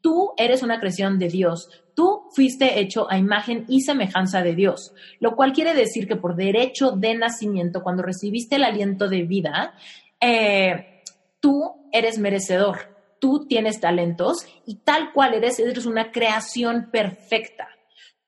[0.00, 1.68] Tú eres una creación de Dios.
[1.94, 6.36] Tú fuiste hecho a imagen y semejanza de Dios, lo cual quiere decir que por
[6.36, 9.74] derecho de nacimiento, cuando recibiste el aliento de vida,
[10.20, 11.02] eh,
[11.40, 17.68] tú eres merecedor, tú tienes talentos y tal cual eres, eres una creación perfecta.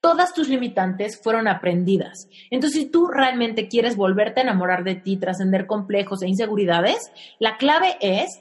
[0.01, 2.29] Todas tus limitantes fueron aprendidas.
[2.51, 7.59] Entonces, si tú realmente quieres volverte a enamorar de ti, trascender complejos e inseguridades, la
[7.59, 8.41] clave es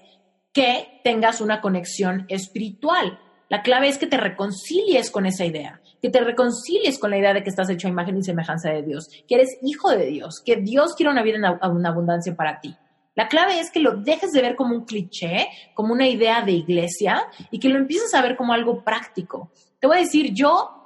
[0.54, 3.19] que tengas una conexión espiritual.
[3.50, 7.34] La clave es que te reconcilies con esa idea, que te reconcilies con la idea
[7.34, 10.41] de que estás hecho a imagen y semejanza de Dios, que eres hijo de Dios,
[10.45, 11.45] que Dios quiere una vida en
[11.86, 12.76] abundancia para ti.
[13.15, 16.54] La clave es que lo dejes de ver como un cliché, como una idea de
[16.54, 19.52] iglesia y que lo empieces a ver como algo práctico.
[19.80, 20.79] Te voy a decir, yo,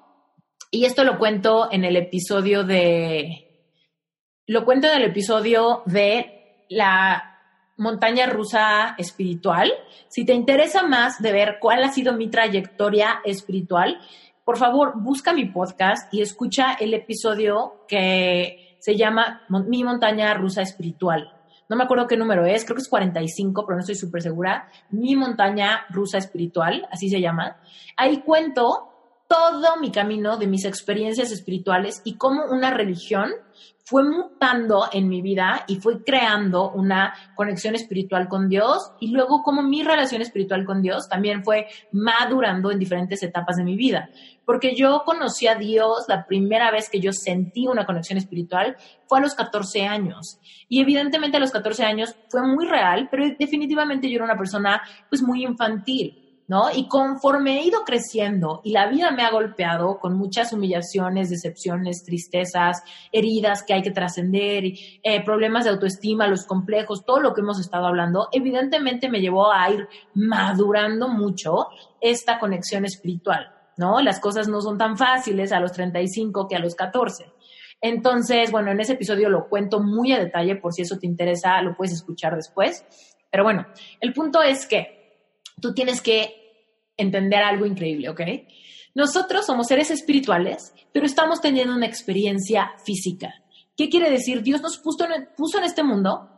[0.74, 3.70] y esto lo cuento en el episodio de,
[4.48, 7.38] lo cuento en el episodio de la
[7.78, 9.72] montaña rusa espiritual.
[10.08, 14.00] Si te interesa más de ver cuál ha sido mi trayectoria espiritual,
[14.44, 20.64] por favor, busca mi podcast y escucha el episodio que se llama Mi montaña rusa
[20.64, 21.32] espiritual
[21.70, 24.70] no me acuerdo qué número es, creo que es 45, pero no estoy súper segura,
[24.92, 27.58] Mi montaña rusa espiritual, así se llama.
[27.98, 28.93] Ahí cuento
[29.28, 33.32] todo mi camino de mis experiencias espirituales y cómo una religión
[33.86, 39.44] fue mutando en mi vida y fue creando una conexión espiritual con Dios y luego
[39.44, 44.10] cómo mi relación espiritual con Dios también fue madurando en diferentes etapas de mi vida.
[44.46, 49.20] Porque yo conocí a Dios, la primera vez que yo sentí una conexión espiritual fue
[49.20, 50.40] a los 14 años.
[50.70, 54.82] Y evidentemente a los 14 años fue muy real, pero definitivamente yo era una persona
[55.10, 56.23] pues muy infantil.
[56.74, 62.04] Y conforme he ido creciendo y la vida me ha golpeado con muchas humillaciones, decepciones,
[62.04, 67.42] tristezas, heridas que hay que trascender, eh, problemas de autoestima, los complejos, todo lo que
[67.42, 71.68] hemos estado hablando, evidentemente me llevó a ir madurando mucho
[72.02, 74.02] esta conexión espiritual, ¿no?
[74.02, 77.32] Las cosas no son tan fáciles a los 35 que a los 14.
[77.82, 81.62] Entonces, bueno, en ese episodio lo cuento muy a detalle, por si eso te interesa,
[81.62, 82.86] lo puedes escuchar después.
[83.32, 83.66] Pero bueno,
[84.00, 86.43] el punto es que tú tienes que
[86.98, 88.22] entender algo increíble, ¿ok?
[88.96, 93.34] Nosotros somos seres espirituales, pero estamos teniendo una experiencia física.
[93.76, 94.44] ¿Qué quiere decir?
[94.44, 96.30] Dios nos puso en, puso en este mundo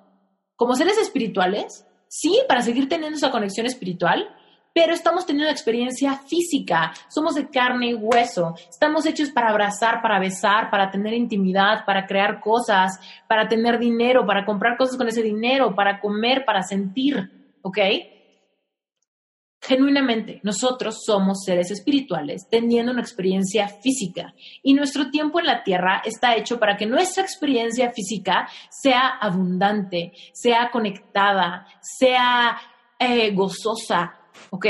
[0.55, 4.29] como seres espirituales, sí, para seguir teniendo esa conexión espiritual,
[4.73, 10.01] pero estamos teniendo una experiencia física, somos de carne y hueso, estamos hechos para abrazar,
[10.01, 15.07] para besar, para tener intimidad, para crear cosas, para tener dinero, para comprar cosas con
[15.07, 17.77] ese dinero, para comer, para sentir, ¿ok?
[19.67, 26.03] Genuinamente, nosotros somos seres espirituales teniendo una experiencia física y nuestro tiempo en la tierra
[26.05, 32.57] está hecho para que nuestra experiencia física sea abundante, sea conectada, sea
[32.99, 34.19] eh, gozosa,
[34.51, 34.67] ¿ok?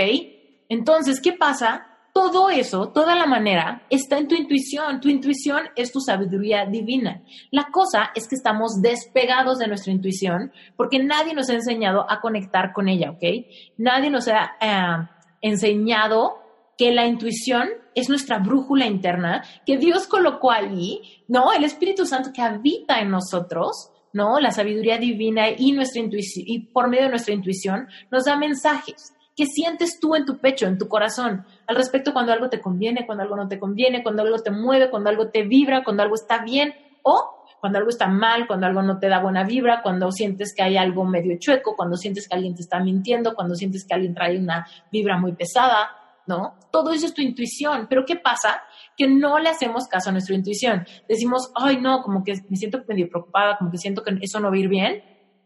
[0.69, 5.01] Entonces, ¿qué pasa todo eso, toda la manera, está en tu intuición.
[5.01, 7.21] Tu intuición es tu sabiduría divina.
[7.51, 12.21] La cosa es que estamos despegados de nuestra intuición porque nadie nos ha enseñado a
[12.21, 13.45] conectar con ella, ¿ok?
[13.77, 15.09] Nadie nos ha eh,
[15.41, 16.37] enseñado
[16.77, 21.51] que la intuición es nuestra brújula interna, que Dios colocó allí, ¿no?
[21.51, 24.39] El Espíritu Santo que habita en nosotros, ¿no?
[24.39, 29.11] La sabiduría divina y nuestra intuición, y por medio de nuestra intuición nos da mensajes.
[29.35, 33.05] ¿Qué sientes tú en tu pecho, en tu corazón, al respecto cuando algo te conviene,
[33.05, 36.15] cuando algo no te conviene, cuando algo te mueve, cuando algo te vibra, cuando algo
[36.15, 36.73] está bien
[37.03, 40.61] o cuando algo está mal, cuando algo no te da buena vibra, cuando sientes que
[40.61, 44.13] hay algo medio chueco, cuando sientes que alguien te está mintiendo, cuando sientes que alguien
[44.13, 45.89] trae una vibra muy pesada,
[46.27, 46.59] ¿no?
[46.71, 47.87] Todo eso es tu intuición.
[47.89, 48.61] Pero ¿qué pasa?
[48.95, 50.85] Que no le hacemos caso a nuestra intuición.
[51.09, 54.49] Decimos, ay, no, como que me siento medio preocupada, como que siento que eso no
[54.49, 55.01] va a ir bien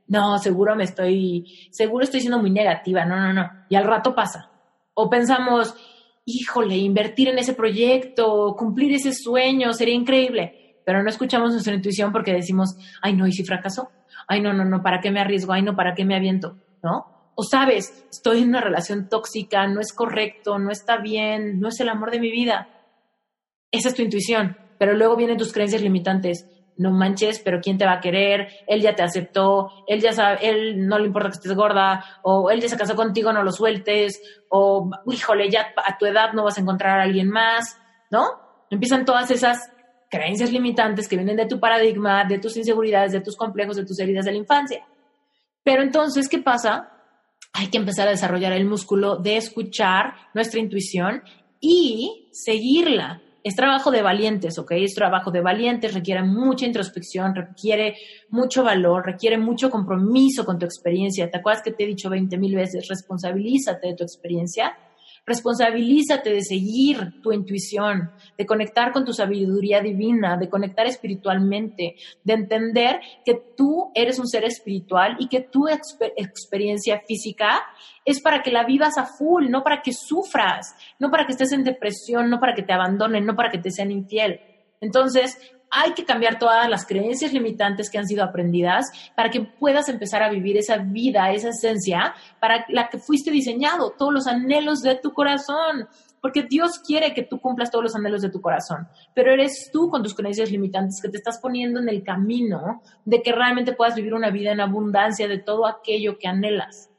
[0.10, 3.50] no, seguro me estoy, seguro estoy siendo muy negativa, no, no, no.
[3.70, 4.50] Y al rato pasa.
[4.96, 5.76] O pensamos,
[6.30, 10.78] híjole, invertir en ese proyecto, cumplir ese sueño, sería increíble.
[10.86, 13.90] Pero no escuchamos nuestra intuición porque decimos, ay, no, ¿y si fracaso?
[14.28, 15.54] Ay, no, no, no, ¿para qué me arriesgo?
[15.54, 16.58] Ay, no, ¿para qué me aviento?
[16.84, 17.32] ¿No?
[17.36, 21.80] O sabes, estoy en una relación tóxica, no es correcto, no está bien, no es
[21.80, 22.70] el amor de mi vida.
[23.72, 24.58] Esa es tu intuición.
[24.78, 26.48] Pero luego vienen tus creencias limitantes
[26.80, 28.48] no manches, pero ¿quién te va a querer?
[28.68, 32.50] Él ya te aceptó, él ya sabe, él no le importa que estés gorda, o
[32.50, 36.44] él ya se casó contigo, no lo sueltes, o híjole, ya a tu edad no
[36.44, 37.78] vas a encontrar a alguien más,
[38.10, 38.26] ¿no?
[38.72, 39.72] Empiezan todas esas
[40.10, 44.00] creencias limitantes que vienen de tu paradigma, de tus inseguridades, de tus complejos, de tus
[44.00, 44.88] heridas de la infancia.
[45.64, 46.94] Pero entonces, ¿qué pasa?
[47.54, 51.24] hay que empezar a desarrollar el músculo de escuchar nuestra intuición
[51.60, 53.22] y seguirla.
[53.44, 54.72] Es trabajo de valientes, ¿ok?
[54.72, 57.96] Es trabajo de valientes, requiere mucha introspección, requiere
[58.30, 61.32] mucho valor, requiere mucho compromiso con tu experiencia.
[61.32, 64.78] ¿Te acuerdas que te he dicho 20 mil veces, responsabilízate de tu experiencia?
[65.26, 72.34] Responsabilízate de seguir tu intuición, de conectar con tu sabiduría divina, de conectar espiritualmente, de
[72.34, 77.62] entender que tú eres un ser espiritual y que tu experiencia física
[78.06, 81.52] es para que la vivas a full, no para que sufras, no para que estés
[81.52, 84.40] en depresión, no para que te abandonen, no para que te sean infiel.
[84.82, 85.38] Entonces,
[85.72, 90.24] hay que cambiar todas las creencias limitantes que han sido aprendidas para que puedas empezar
[90.24, 94.96] a vivir esa vida, esa esencia para la que fuiste diseñado, todos los anhelos de
[94.96, 95.88] tu corazón.
[96.22, 99.90] Porque Dios quiere que tú cumplas todos los anhelos de tu corazón, pero eres tú
[99.90, 103.96] con tus creencias limitantes que te estás poniendo en el camino de que realmente puedas
[103.96, 106.90] vivir una vida en abundancia de todo aquello que anhelas.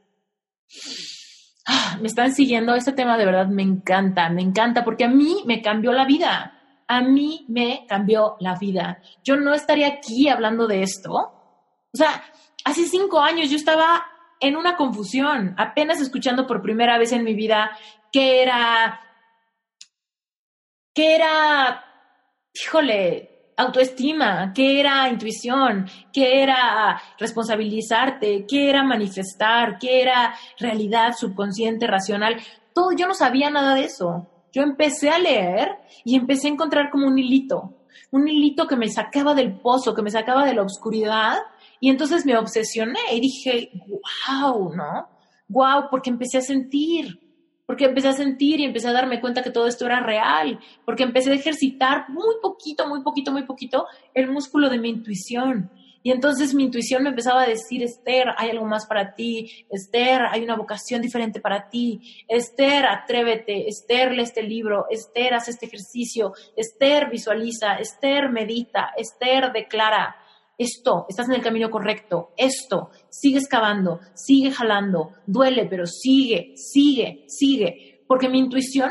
[1.67, 5.43] Ah, me están siguiendo, este tema de verdad me encanta, me encanta porque a mí
[5.45, 6.60] me cambió la vida
[6.91, 9.01] a mí me cambió la vida.
[9.23, 11.13] Yo no estaría aquí hablando de esto.
[11.13, 12.25] O sea,
[12.65, 14.05] hace cinco años yo estaba
[14.41, 17.71] en una confusión, apenas escuchando por primera vez en mi vida
[18.11, 19.01] qué era,
[20.93, 21.85] qué era,
[22.53, 31.87] híjole, autoestima, qué era intuición, qué era responsabilizarte, qué era manifestar, qué era realidad subconsciente,
[31.87, 32.43] racional.
[32.75, 35.69] Todo, yo no sabía nada de eso yo empecé a leer
[36.05, 37.75] y empecé a encontrar como un hilito,
[38.11, 41.39] un hilito que me sacaba del pozo, que me sacaba de la oscuridad.
[41.81, 45.09] Y entonces me obsesioné y dije, wow, ¿no?
[45.49, 47.21] Wow, porque empecé a sentir,
[47.67, 51.05] porque empecé a sentir y empecé a darme cuenta que todo esto era real, porque
[51.05, 55.71] empecé a ejercitar muy poquito, muy poquito, muy poquito el músculo de mi intuición.
[56.03, 60.23] Y entonces mi intuición me empezaba a decir, Esther, hay algo más para ti, Esther,
[60.31, 65.67] hay una vocación diferente para ti, Esther, atrévete, Esther, lee este libro, Esther, haz este
[65.67, 70.17] ejercicio, Esther, visualiza, Esther, medita, Esther, declara.
[70.57, 77.25] Esto, estás en el camino correcto, esto, sigue excavando, sigue jalando, duele, pero sigue, sigue,
[77.29, 78.91] sigue porque mi intuición,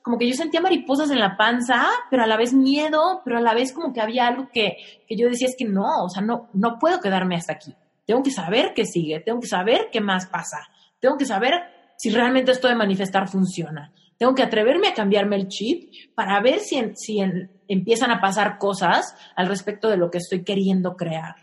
[0.00, 3.40] como que yo sentía mariposas en la panza, pero a la vez miedo, pero a
[3.40, 4.76] la vez como que había algo que,
[5.08, 7.74] que yo decía es que no, o sea, no, no puedo quedarme hasta aquí.
[8.06, 10.58] Tengo que saber qué sigue, tengo que saber qué más pasa,
[11.00, 11.54] tengo que saber
[11.96, 13.92] si realmente esto de manifestar funciona.
[14.16, 17.18] Tengo que atreverme a cambiarme el chip para ver si, si
[17.66, 21.34] empiezan a pasar cosas al respecto de lo que estoy queriendo crear.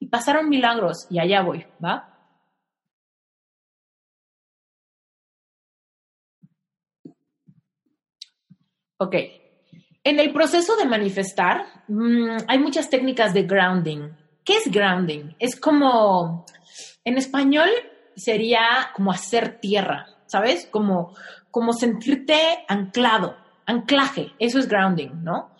[0.00, 2.15] Y pasaron milagros y allá voy, ¿va?
[8.98, 9.14] Ok.
[10.04, 14.10] En el proceso de manifestar, mm, hay muchas técnicas de grounding.
[14.44, 15.34] ¿Qué es grounding?
[15.38, 16.46] Es como,
[17.04, 17.68] en español
[18.14, 20.68] sería como hacer tierra, ¿sabes?
[20.70, 21.14] Como,
[21.50, 23.36] como sentirte anclado,
[23.66, 25.50] anclaje, eso es grounding, ¿no?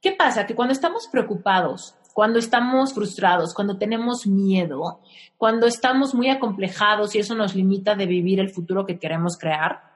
[0.00, 0.46] ¿Qué pasa?
[0.46, 5.00] Que cuando estamos preocupados, cuando estamos frustrados, cuando tenemos miedo,
[5.38, 9.91] cuando estamos muy acomplejados y eso nos limita de vivir el futuro que queremos crear,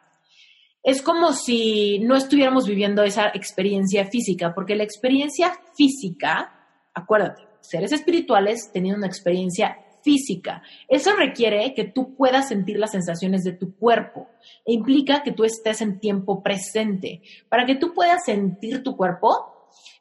[0.86, 6.54] es como si no estuviéramos viviendo esa experiencia física, porque la experiencia física,
[6.94, 10.62] acuérdate, seres espirituales teniendo una experiencia física.
[10.86, 14.28] Eso requiere que tú puedas sentir las sensaciones de tu cuerpo
[14.64, 17.20] e implica que tú estés en tiempo presente.
[17.48, 19.55] Para que tú puedas sentir tu cuerpo,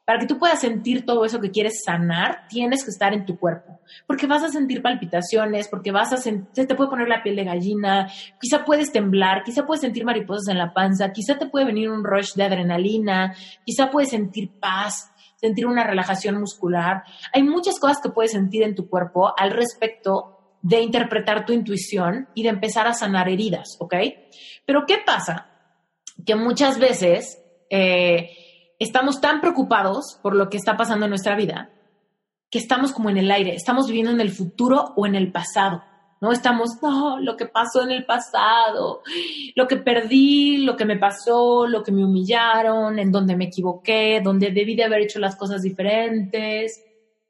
[0.06, 3.36] para que tú puedas sentir todo eso que quieres sanar, tienes que estar en tu
[3.36, 7.34] cuerpo, porque vas a sentir palpitaciones, porque vas a sentir, te puede poner la piel
[7.34, 8.08] de gallina,
[8.40, 12.04] quizá puedes temblar, quizá puedes sentir mariposas en la panza, quizá te puede venir un
[12.04, 13.34] rush de adrenalina,
[13.64, 17.02] quizá puedes sentir paz, sentir una relajación muscular.
[17.32, 22.28] Hay muchas cosas que puedes sentir en tu cuerpo al respecto de interpretar tu intuición
[22.32, 23.94] y de empezar a sanar heridas, ¿ok?
[24.64, 25.48] Pero ¿qué pasa?
[26.24, 27.42] Que muchas veces...
[27.68, 28.30] Eh,
[28.78, 31.70] estamos tan preocupados por lo que está pasando en nuestra vida
[32.50, 35.82] que estamos como en el aire, estamos viviendo en el futuro o en el pasado,
[36.20, 36.32] ¿no?
[36.32, 39.02] Estamos, no, lo que pasó en el pasado,
[39.54, 44.20] lo que perdí, lo que me pasó, lo que me humillaron, en donde me equivoqué,
[44.22, 46.82] donde debí de haber hecho las cosas diferentes,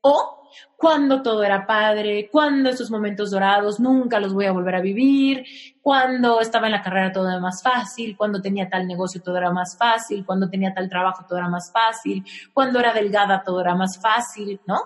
[0.02, 0.45] o
[0.76, 5.44] cuando todo era padre, cuando esos momentos dorados nunca los voy a volver a vivir,
[5.80, 9.50] cuando estaba en la carrera todo era más fácil, cuando tenía tal negocio todo era
[9.50, 13.74] más fácil, cuando tenía tal trabajo todo era más fácil, cuando era delgada todo era
[13.74, 14.80] más fácil, ¿no?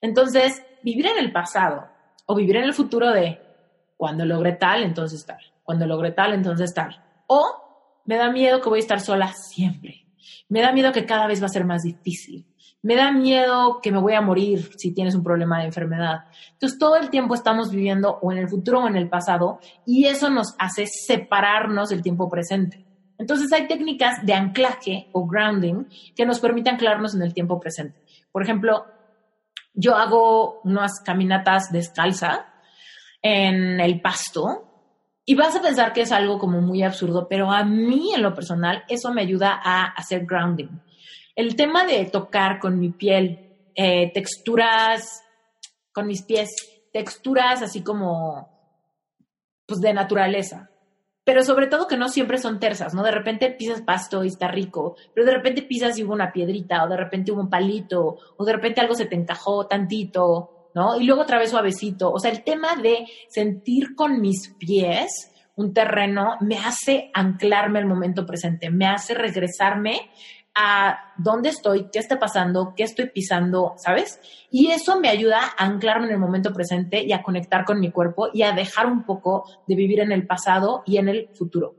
[0.00, 1.88] Entonces, vivir en el pasado
[2.26, 3.40] o vivir en el futuro de
[3.96, 7.04] cuando logré tal, entonces tal, cuando logré tal, entonces tal.
[7.26, 10.06] O me da miedo que voy a estar sola siempre.
[10.48, 12.49] Me da miedo que cada vez va a ser más difícil
[12.82, 16.24] Me da miedo que me voy a morir si tienes un problema de enfermedad.
[16.52, 20.06] Entonces, todo el tiempo estamos viviendo o en el futuro o en el pasado y
[20.06, 22.86] eso nos hace separarnos del tiempo presente.
[23.18, 25.84] Entonces, hay técnicas de anclaje o grounding
[26.16, 28.00] que nos permiten anclarnos en el tiempo presente.
[28.32, 28.86] Por ejemplo,
[29.74, 32.46] yo hago unas caminatas descalza
[33.22, 34.66] en el pasto
[35.24, 38.34] y vas a pensar que es algo como muy absurdo, pero a mí en lo
[38.34, 40.80] personal eso me ayuda a hacer grounding.
[41.40, 45.24] El tema de tocar con mi piel, eh, texturas,
[45.90, 46.50] con mis pies,
[46.92, 48.46] texturas así como,
[49.64, 50.68] pues de naturaleza.
[51.24, 53.02] Pero sobre todo que no siempre son tersas, ¿no?
[53.02, 56.84] De repente pisas pasto y está rico, pero de repente pisas y hubo una piedrita,
[56.84, 61.00] o de repente hubo un palito, o de repente algo se te encajó tantito, ¿no?
[61.00, 62.12] Y luego otra vez suavecito.
[62.12, 67.86] O sea, el tema de sentir con mis pies un terreno me hace anclarme al
[67.86, 70.10] momento presente, me hace regresarme
[70.54, 74.20] a dónde estoy, qué está pasando, qué estoy pisando, ¿sabes?
[74.50, 77.90] Y eso me ayuda a anclarme en el momento presente y a conectar con mi
[77.90, 81.76] cuerpo y a dejar un poco de vivir en el pasado y en el futuro.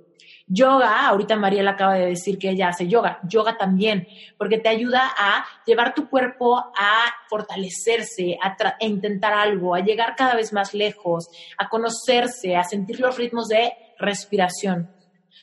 [0.54, 4.06] Yoga, ahorita Mariela acaba de decir que ella hace yoga, yoga también,
[4.38, 10.36] porque te ayuda a llevar tu cuerpo a fortalecerse, a, intentar algo, a llegar cada
[10.36, 14.92] vez más lejos, a conocerse, a sentir los ritmos de respiración.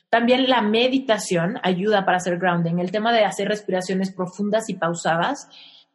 [0.09, 5.47] También la meditación ayuda para hacer grounding, el tema de hacer respiraciones profundas y pausadas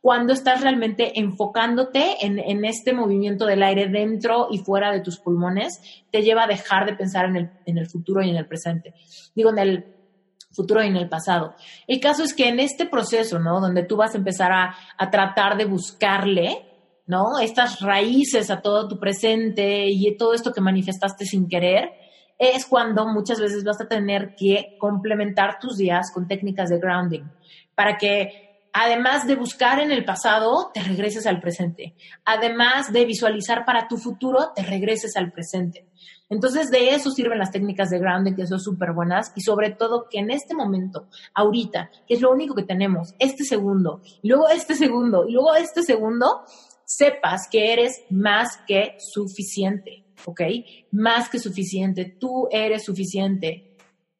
[0.04, 5.80] cuando estás realmente enfocándote en, este movimiento del aire dentro y fuera de tus pulmones,
[6.12, 8.92] te lleva a dejar de pensar en el, en el futuro y en el presente.
[9.34, 9.86] Digo, en el
[10.52, 11.54] futuro y en el pasado.
[11.86, 13.62] El caso es que en este proceso, ¿no?
[13.62, 16.66] Donde tú vas a empezar a, a tratar de buscarle,
[17.06, 17.38] ¿no?
[17.38, 21.92] Estas raíces a todo tu presente y todo esto que manifestaste sin querer,
[22.38, 27.24] es cuando muchas veces vas a tener que complementar tus días con técnicas de grounding
[27.74, 31.94] para que además de buscar en el pasado, te regreses al presente.
[32.24, 35.86] Además de visualizar para tu futuro, te regreses al presente.
[36.28, 40.08] Entonces, de eso sirven las técnicas de grounding, que son súper buenas, y sobre todo
[40.10, 44.74] que en este momento, ahorita, que es lo único que tenemos, este segundo, luego este
[44.74, 46.42] segundo, y luego este segundo,
[46.84, 50.40] sepas que eres más que suficiente, ¿ok?
[50.92, 53.74] Más que suficiente, tú eres suficiente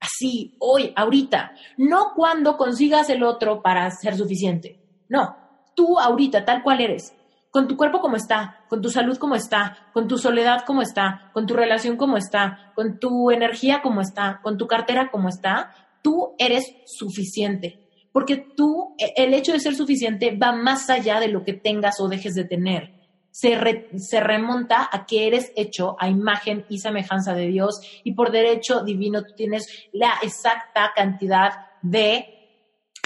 [0.05, 4.81] así, hoy, ahorita, no cuando consigas el otro para ser suficiente.
[5.09, 5.37] No,
[5.75, 7.15] tú ahorita, tal cual eres,
[7.51, 11.31] con tu cuerpo como está, con tu salud como está, con tu soledad como está,
[11.33, 15.71] con tu relación como está, con tu energía como está, con tu cartera como está,
[16.03, 17.89] tú eres suficiente.
[18.13, 22.01] Porque tú, e, el hecho de ser suficiente va más allá de lo que tengas
[22.01, 23.04] o dejes de tener
[23.35, 28.85] se, remonta a que eres hecho a imagen y semejanza de Dios y por derecho
[28.85, 31.51] divino tú tienes la exacta cantidad
[31.82, 32.28] de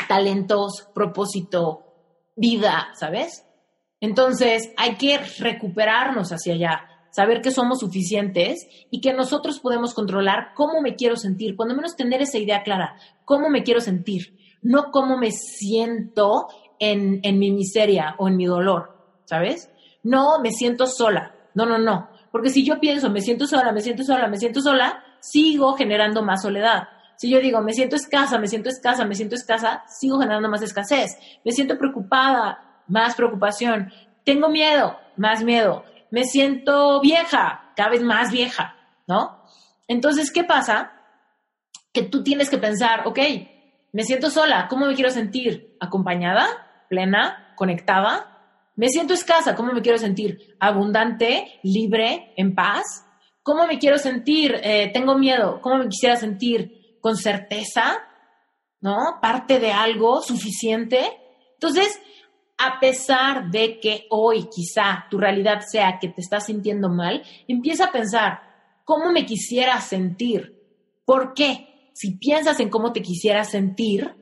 [0.07, 3.47] talentos, propósito, vida, ¿sabes?
[4.01, 10.53] Entonces hay que recuperarnos hacia allá, saber que somos suficientes y que nosotros podemos controlar
[10.55, 14.91] cómo me quiero sentir, cuando menos tener esa idea clara, cómo me quiero sentir, no
[14.91, 16.49] cómo me siento
[16.79, 19.71] en, en mi miseria o en mi dolor, ¿sabes?
[20.09, 21.35] No me siento sola.
[21.55, 22.09] No, no, no.
[22.33, 26.23] Porque si yo pienso, me siento sola, me siento sola, me siento sola, sigo generando
[26.23, 26.89] más soledad.
[27.17, 30.63] Si yo digo, me siento escasa, me siento escasa, me siento escasa, sigo generando más
[30.63, 31.11] escasez.
[31.45, 33.93] Me siento preocupada, más preocupación.
[34.25, 35.85] Tengo miedo, más miedo.
[36.11, 39.43] Me siento vieja, cada vez más vieja, ¿no?
[39.89, 40.93] Entonces, ¿qué pasa?
[41.93, 43.19] Que tú tienes que pensar, ok,
[43.93, 45.77] me siento sola, ¿cómo me quiero sentir?
[45.81, 46.47] ¿Acompañada?
[46.89, 47.53] ¿Plena?
[47.57, 48.38] ¿Conectada?
[48.79, 50.55] Me siento escasa, ¿cómo me quiero sentir?
[50.61, 53.05] Abundante, libre, en paz.
[53.43, 54.55] ¿Cómo me quiero sentir?
[54.63, 55.61] Eh, tengo miedo.
[55.61, 56.97] ¿Cómo me quisiera sentir?
[57.01, 57.99] Con certeza,
[58.81, 59.19] ¿no?
[59.21, 61.01] Parte de algo suficiente.
[61.55, 62.01] Entonces,
[62.57, 67.87] a pesar de que hoy quizá tu realidad sea que te estás sintiendo mal, empieza
[67.87, 68.43] a pensar,
[68.85, 70.57] ¿cómo me quisiera sentir?
[71.05, 71.91] ¿Por qué?
[71.95, 74.15] Si piensas en cómo te quisiera sentir,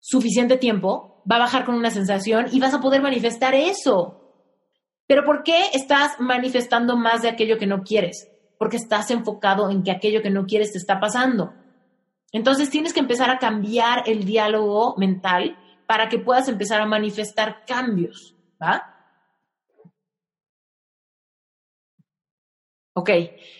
[0.00, 4.16] suficiente tiempo, va a bajar con una sensación y vas a poder manifestar eso.
[5.06, 8.28] Pero ¿por qué estás manifestando más de aquello que no quieres?
[8.58, 11.52] Porque estás enfocado en que aquello que no quieres te está pasando.
[12.32, 15.56] Entonces tienes que empezar a cambiar el diálogo mental
[15.86, 18.90] para que puedas empezar a manifestar cambios, ¿va?
[22.92, 23.10] Ok,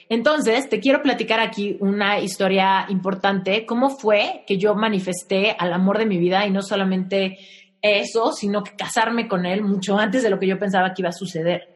[0.09, 5.99] entonces te quiero platicar aquí una historia importante, cómo fue que yo manifesté al amor
[5.99, 7.39] de mi vida y no solamente
[7.83, 11.09] eso, sino que casarme con él mucho antes de lo que yo pensaba que iba
[11.09, 11.69] a suceder.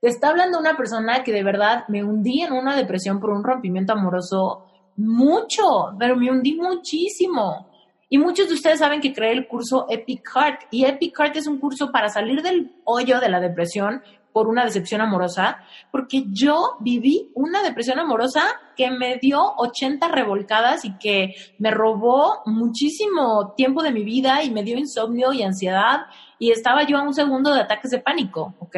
[0.00, 3.42] Te está hablando una persona que de verdad me hundí en una depresión por un
[3.42, 4.64] rompimiento amoroso
[4.96, 7.68] mucho, pero me hundí muchísimo.
[8.08, 10.60] Y muchos de ustedes saben que creé el curso Epic Heart.
[10.70, 14.02] Y Epic Heart es un curso para salir del hoyo de la depresión
[14.38, 18.44] por una decepción amorosa, porque yo viví una depresión amorosa
[18.76, 24.52] que me dio 80 revolcadas y que me robó muchísimo tiempo de mi vida y
[24.52, 26.02] me dio insomnio y ansiedad
[26.38, 28.76] y estaba yo a un segundo de ataques de pánico, ¿ok?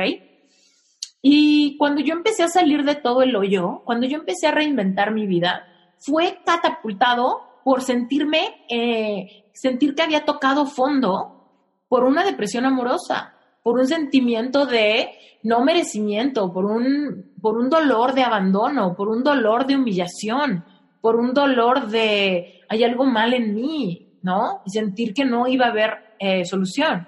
[1.21, 5.13] Y cuando yo empecé a salir de todo el hoyo, cuando yo empecé a reinventar
[5.13, 5.67] mi vida,
[5.99, 11.51] fue catapultado por sentirme, eh, sentir que había tocado fondo
[11.87, 13.35] por una depresión amorosa,
[13.71, 15.13] por un sentimiento de
[15.45, 20.65] no merecimiento, por un, por un dolor de abandono, por un dolor de humillación,
[21.01, 24.63] por un dolor de hay algo mal en mí, ¿no?
[24.67, 27.07] Y sentir que no iba a haber eh, solución.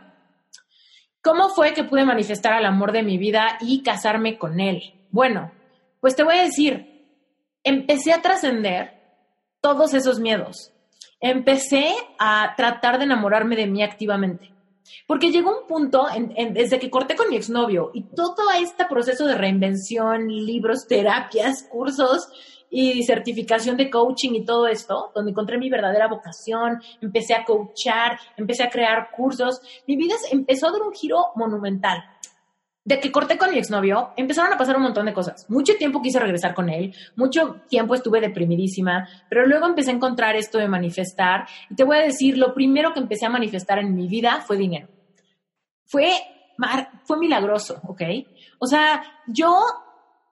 [1.21, 4.83] ¿Cómo fue que pude manifestar al amor de mi vida y casarme con él?
[5.11, 5.51] Bueno,
[5.99, 7.09] pues te voy a decir,
[7.65, 9.01] empecé a trascender
[9.61, 10.73] todos esos miedos.
[11.19, 14.52] Empecé a tratar de enamorarme de mí activamente.
[15.07, 16.07] Porque llegó un punto,
[16.53, 22.29] desde que corté con mi exnovio y todo este proceso de reinvención, libros, terapias, cursos
[22.71, 28.19] y certificación de coaching y todo esto, donde encontré mi verdadera vocación, empecé a coachar,
[28.37, 32.03] empecé a crear cursos, mi vida empezó a dar un giro monumental
[32.85, 35.49] de que corté con mi exnovio, empezaron a pasar un montón de cosas.
[35.49, 40.35] Mucho tiempo quise regresar con él, mucho tiempo estuve deprimidísima, pero luego empecé a encontrar
[40.35, 41.47] esto de manifestar.
[41.71, 44.57] Y te voy a decir, lo primero que empecé a manifestar en mi vida fue
[44.57, 44.89] dinero.
[45.85, 46.11] Fue,
[47.05, 48.03] fue milagroso, ¿ok?
[48.59, 49.61] O sea, yo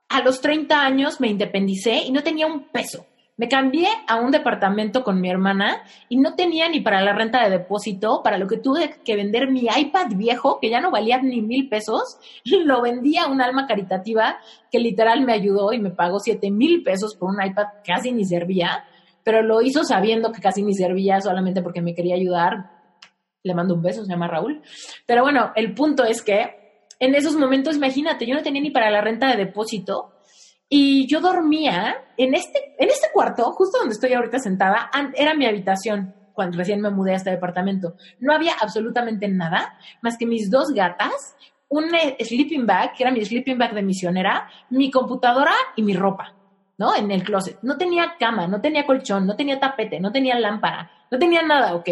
[0.08, 3.06] a los 30 años me independicé y no tenía un peso.
[3.40, 7.42] Me cambié a un departamento con mi hermana y no tenía ni para la renta
[7.42, 11.22] de depósito, para lo que tuve que vender mi iPad viejo, que ya no valía
[11.22, 14.36] ni mil pesos, lo vendí a un alma caritativa
[14.70, 18.12] que literal me ayudó y me pagó siete mil pesos por un iPad que casi
[18.12, 18.84] ni servía,
[19.24, 22.72] pero lo hizo sabiendo que casi ni servía solamente porque me quería ayudar.
[23.42, 24.60] Le mando un beso, se llama Raúl.
[25.06, 28.90] Pero bueno, el punto es que en esos momentos, imagínate, yo no tenía ni para
[28.90, 30.12] la renta de depósito
[30.72, 35.44] y yo dormía en este, en este cuarto, justo donde estoy ahorita sentada, era mi
[35.44, 37.96] habitación cuando recién me mudé a este departamento.
[38.20, 41.34] No había absolutamente nada más que mis dos gatas,
[41.68, 45.92] un eh, sleeping bag, que era mi sleeping bag de misionera, mi computadora y mi
[45.92, 46.36] ropa,
[46.78, 46.94] ¿no?
[46.94, 47.58] En el closet.
[47.62, 51.74] No tenía cama, no tenía colchón, no tenía tapete, no tenía lámpara, no tenía nada,
[51.74, 51.88] ¿ok?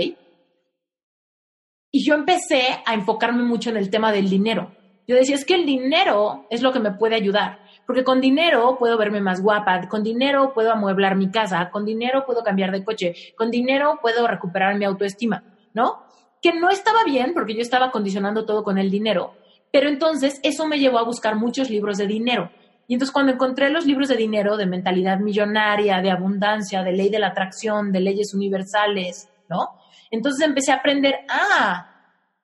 [1.90, 4.70] Y yo empecé a enfocarme mucho en el tema del dinero.
[5.08, 7.60] Yo decía, es que el dinero es lo que me puede ayudar.
[7.88, 12.26] Porque con dinero puedo verme más guapa, con dinero puedo amueblar mi casa, con dinero
[12.26, 16.02] puedo cambiar de coche, con dinero puedo recuperar mi autoestima, ¿no?
[16.42, 19.32] Que no estaba bien porque yo estaba condicionando todo con el dinero.
[19.72, 22.50] Pero entonces eso me llevó a buscar muchos libros de dinero.
[22.86, 27.08] Y entonces cuando encontré los libros de dinero, de mentalidad millonaria, de abundancia, de ley
[27.08, 29.80] de la atracción, de leyes universales, ¿no?
[30.10, 31.97] Entonces empecé a aprender, ah,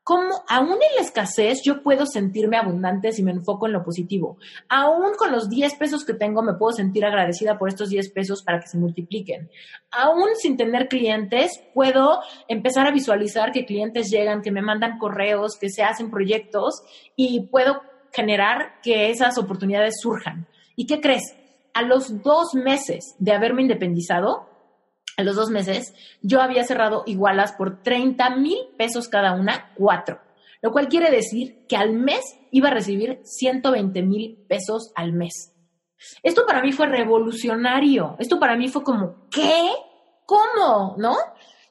[0.04, 4.36] cómo aún en la escasez yo puedo sentirme abundante si me enfoco en lo positivo.
[4.68, 8.42] Aún con los 10 pesos que tengo me puedo sentir agradecida por estos 10 pesos
[8.42, 9.50] para que se multipliquen.
[9.90, 15.56] Aún sin tener clientes puedo empezar a visualizar que clientes llegan, que me mandan correos,
[15.58, 16.82] que se hacen proyectos
[17.16, 17.80] y puedo
[18.12, 20.46] generar que esas oportunidades surjan.
[20.76, 21.34] ¿Y qué crees?
[21.72, 24.53] A los dos meses de haberme independizado,
[25.16, 30.20] a los dos meses, yo había cerrado igualas por 30 mil pesos cada una, cuatro.
[30.62, 35.52] Lo cual quiere decir que al mes iba a recibir 120 mil pesos al mes.
[36.22, 38.16] Esto para mí fue revolucionario.
[38.18, 39.70] Esto para mí fue como, ¿qué?
[40.26, 40.96] ¿Cómo?
[40.98, 41.16] ¿No?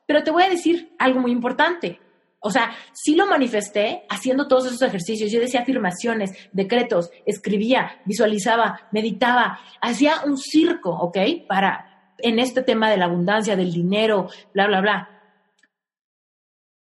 [0.05, 1.99] Pero te voy a decir algo muy importante.
[2.39, 5.31] O sea, sí lo manifesté haciendo todos esos ejercicios.
[5.31, 11.17] Yo decía afirmaciones, decretos, escribía, visualizaba, meditaba, hacía un circo, ¿ok?
[11.47, 15.09] Para, en este tema de la abundancia, del dinero, bla, bla, bla.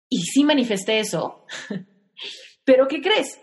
[0.09, 1.45] Y sí manifesté eso.
[2.65, 3.41] Pero ¿qué crees?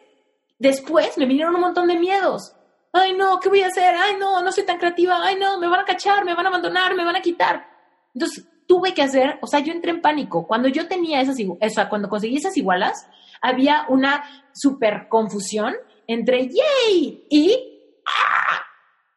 [0.58, 2.56] Después me vinieron un montón de miedos.
[2.94, 3.94] Ay, no, ¿qué voy a hacer?
[3.96, 5.20] Ay, no, no soy tan creativa.
[5.22, 7.68] Ay, no, me van a cachar, me van a abandonar, me van a quitar.
[8.14, 10.48] Entonces, tuve que hacer, o sea, yo entré en pánico.
[10.48, 13.08] Cuando yo tenía esas, o sea, cuando conseguí esas igualas,
[13.42, 14.24] había una
[14.54, 15.76] super confusión
[16.08, 18.65] entre yay y ¡ah!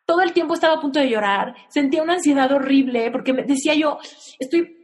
[0.09, 3.75] Todo el tiempo estaba a punto de llorar, sentía una ansiedad horrible porque me decía
[3.75, 3.99] yo,
[4.39, 4.75] estoy,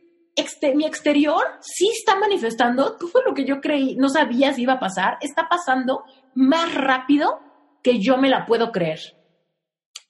[0.74, 4.78] mi exterior sí está manifestando todo lo que yo creí, no sabía si iba a
[4.78, 6.04] pasar, está pasando
[6.34, 7.40] más rápido
[7.82, 9.00] que yo me la puedo creer.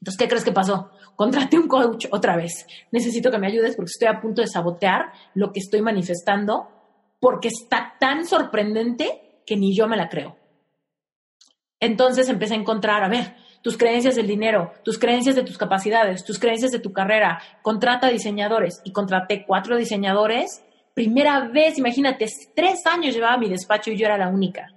[0.01, 0.91] Entonces, ¿qué crees que pasó?
[1.15, 2.67] Contraté un coach otra vez.
[2.91, 6.69] Necesito que me ayudes porque estoy a punto de sabotear lo que estoy manifestando
[7.21, 10.37] porque está tan sorprendente que ni yo me la creo.
[11.79, 16.23] Entonces empecé a encontrar, a ver, tus creencias del dinero, tus creencias de tus capacidades,
[16.23, 17.41] tus creencias de tu carrera.
[17.63, 20.63] Contrata diseñadores y contraté cuatro diseñadores
[20.93, 24.69] primera vez, imagínate, tres años llevaba mi despacho y yo era la única.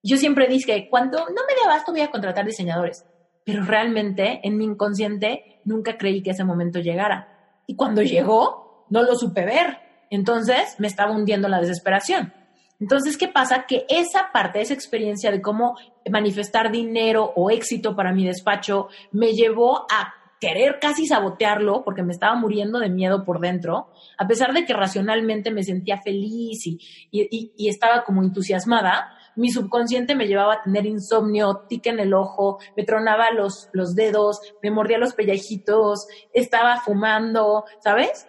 [0.00, 3.04] Yo siempre dije, cuando no me dé abasto voy a contratar diseñadores,
[3.44, 7.60] pero realmente en mi inconsciente nunca creí que ese momento llegara.
[7.66, 9.78] Y cuando llegó, no lo supe ver.
[10.08, 12.32] Entonces me estaba hundiendo la desesperación.
[12.78, 13.66] Entonces, ¿qué pasa?
[13.66, 15.76] Que esa parte, esa experiencia de cómo
[16.10, 22.12] manifestar dinero o éxito para mi despacho me llevó a querer casi sabotearlo porque me
[22.12, 26.78] estaba muriendo de miedo por dentro, a pesar de que racionalmente me sentía feliz y,
[27.10, 32.58] y, estaba como entusiasmada, mi subconsciente me llevaba a tener insomnio, tique en el ojo,
[32.74, 38.26] me tronaba los, los dedos, me mordía los pellejitos, estaba fumando, ¿sabes?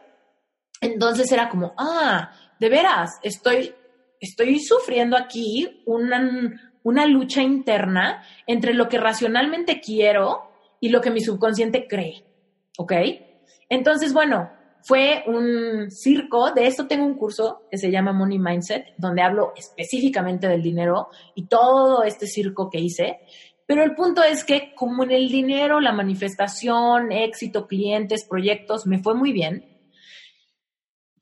[0.81, 3.73] Entonces era como, ah, de veras, estoy,
[4.19, 11.11] estoy sufriendo aquí una, una lucha interna entre lo que racionalmente quiero y lo que
[11.11, 12.25] mi subconsciente cree,
[12.77, 12.93] ¿ok?
[13.69, 14.49] Entonces, bueno,
[14.83, 19.53] fue un circo, de esto tengo un curso que se llama Money Mindset, donde hablo
[19.55, 23.19] específicamente del dinero y todo este circo que hice.
[23.67, 28.99] Pero el punto es que como en el dinero, la manifestación, éxito, clientes, proyectos, me
[28.99, 29.70] fue muy bien,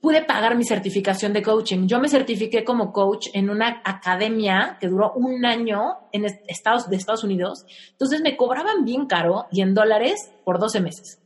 [0.02, 1.88] pude pagar mi certificación de coaching.
[1.88, 6.96] Yo me certifiqué como coach en una academia que duró un año en Estados, de
[6.96, 7.66] Estados Unidos.
[7.92, 11.22] Entonces me cobraban bien caro y en dólares por 12 meses.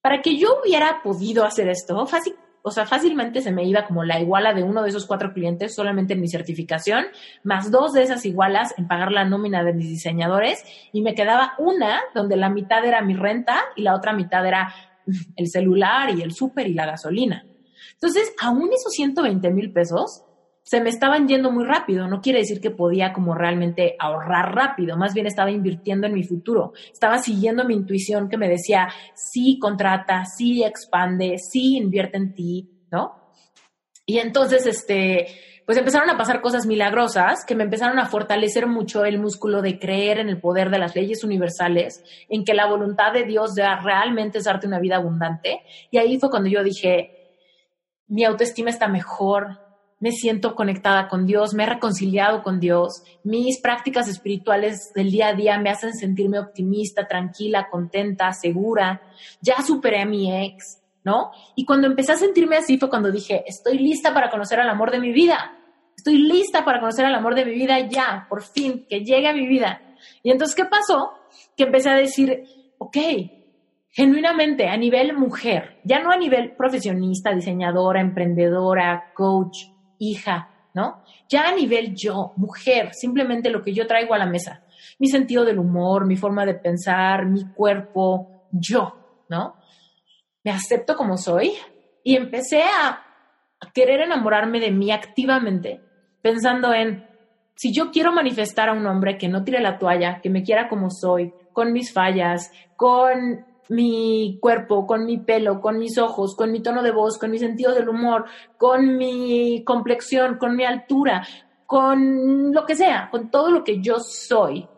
[0.00, 4.04] Para que yo hubiera podido hacer esto, fácil, o sea, fácilmente se me iba como
[4.04, 7.04] la iguala de uno de esos cuatro clientes solamente en mi certificación,
[7.42, 11.54] más dos de esas igualas en pagar la nómina de mis diseñadores y me quedaba
[11.58, 14.74] una donde la mitad era mi renta y la otra mitad era
[15.36, 17.44] el celular y el súper y la gasolina.
[17.92, 20.24] Entonces, aún esos 120 mil pesos
[20.64, 22.08] se me estaban yendo muy rápido.
[22.08, 26.24] No quiere decir que podía como realmente ahorrar rápido, más bien estaba invirtiendo en mi
[26.24, 26.72] futuro.
[26.90, 32.70] Estaba siguiendo mi intuición que me decía, sí contrata, sí expande, sí invierte en ti,
[32.90, 33.24] ¿no?
[34.06, 35.26] Y entonces, este,
[35.66, 39.78] pues empezaron a pasar cosas milagrosas que me empezaron a fortalecer mucho el músculo de
[39.78, 44.38] creer en el poder de las leyes universales, en que la voluntad de Dios realmente
[44.38, 45.60] es darte una vida abundante.
[45.90, 47.23] Y ahí fue cuando yo dije,
[48.08, 49.60] mi autoestima está mejor,
[50.00, 55.28] me siento conectada con Dios, me he reconciliado con Dios, mis prácticas espirituales del día
[55.28, 59.00] a día me hacen sentirme optimista, tranquila, contenta, segura,
[59.40, 61.30] ya superé a mi ex, ¿no?
[61.54, 64.90] Y cuando empecé a sentirme así fue cuando dije, estoy lista para conocer al amor
[64.90, 65.56] de mi vida,
[65.96, 69.32] estoy lista para conocer al amor de mi vida ya, por fin, que llegue a
[69.32, 69.80] mi vida.
[70.22, 71.12] Y entonces, ¿qué pasó?
[71.56, 72.44] Que empecé a decir,
[72.78, 72.96] ok,
[73.94, 79.66] genuinamente a nivel mujer, ya no a nivel profesionista, diseñadora, emprendedora, coach,
[80.00, 81.04] hija, ¿no?
[81.28, 84.64] Ya a nivel yo, mujer, simplemente lo que yo traigo a la mesa,
[84.98, 89.54] mi sentido del humor, mi forma de pensar, mi cuerpo, yo, ¿no?
[90.42, 91.52] Me acepto como soy
[92.02, 93.00] y empecé a,
[93.72, 95.80] querer enamorarme de mí activamente,
[96.20, 97.06] pensando en,
[97.54, 100.68] si yo quiero manifestar a un hombre que no tire la toalla, que me quiera
[100.68, 106.52] como soy, con mis fallas, con mi cuerpo, con mi pelo, con mis ojos, con
[106.52, 108.26] mi tono de voz, con mi sentido del humor,
[108.58, 111.26] con mi complexión, con mi altura,
[111.66, 114.68] con lo que sea, con todo lo que yo soy.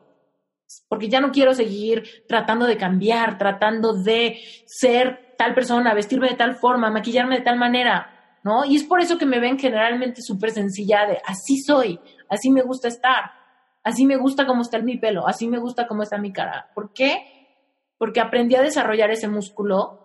[0.89, 6.37] Porque ya no quiero seguir tratando de cambiar, tratando de ser tal persona, vestirme de
[6.37, 8.64] tal forma, maquillarme de tal manera, ¿no?
[8.64, 12.62] Y es por eso que me ven generalmente súper sencilla de así soy, así me
[12.62, 13.32] gusta estar,
[13.82, 16.70] así me gusta cómo está mi pelo, así me gusta cómo está mi cara.
[16.74, 17.36] ¿Por qué?
[17.99, 20.01] Porque aprendí a desarrollar ese músculo,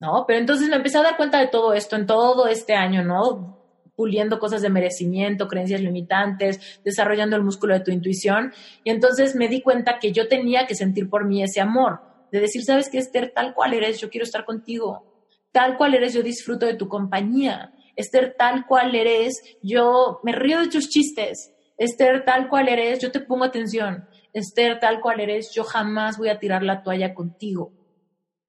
[0.00, 0.24] ¿no?
[0.26, 3.62] Pero entonces me empecé a dar cuenta de todo esto en todo este año, ¿no?
[3.94, 8.52] puliendo cosas de merecimiento, creencias limitantes, desarrollando el músculo de tu intuición.
[8.84, 12.00] Y entonces me di cuenta que yo tenía que sentir por mí ese amor,
[12.32, 15.04] de decir, sabes que Esther, tal cual eres, yo quiero estar contigo,
[15.52, 17.72] tal cual eres, yo disfruto de tu compañía.
[17.94, 21.52] Esther, tal cual eres, yo me río de tus chistes.
[21.76, 24.08] Esther, tal cual eres, yo te pongo atención.
[24.32, 27.72] Esther, tal cual eres, yo jamás voy a tirar la toalla contigo.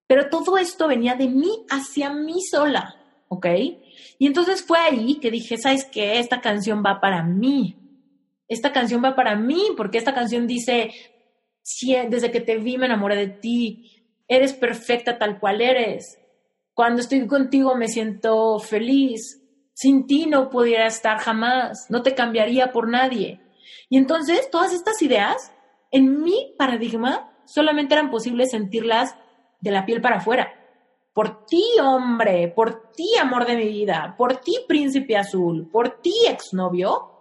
[0.07, 2.95] Pero todo esto venía de mí hacia mí sola,
[3.27, 3.47] ¿ok?
[4.19, 6.19] Y entonces fue ahí que dije, ¿sabes qué?
[6.19, 7.77] Esta canción va para mí.
[8.47, 10.91] Esta canción va para mí porque esta canción dice,
[12.09, 13.89] desde que te vi me enamoré de ti,
[14.27, 16.19] eres perfecta tal cual eres.
[16.73, 19.39] Cuando estoy contigo me siento feliz.
[19.75, 23.41] Sin ti no pudiera estar jamás, no te cambiaría por nadie.
[23.89, 25.51] Y entonces todas estas ideas
[25.93, 29.15] en mi paradigma solamente eran posibles sentirlas
[29.61, 30.51] de la piel para afuera.
[31.13, 36.13] Por ti, hombre, por ti, amor de mi vida, por ti, príncipe azul, por ti,
[36.27, 37.11] exnovio,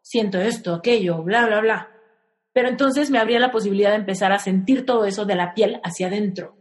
[0.00, 1.90] siento esto, aquello, bla, bla, bla.
[2.54, 5.80] Pero entonces me abría la posibilidad de empezar a sentir todo eso de la piel
[5.84, 6.56] hacia adentro.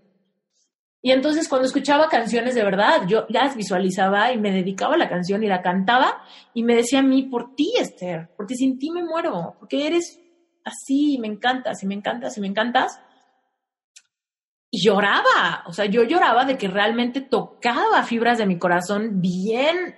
[1.02, 5.10] Y entonces cuando escuchaba canciones de verdad, yo las visualizaba y me dedicaba a la
[5.10, 6.22] canción y la cantaba
[6.54, 10.21] y me decía a mí, por ti, Esther, porque sin ti me muero, porque eres
[10.64, 13.00] así, me encantas y me encantas y me encantas.
[14.70, 19.96] Y lloraba, o sea, yo lloraba de que realmente tocaba fibras de mi corazón bien,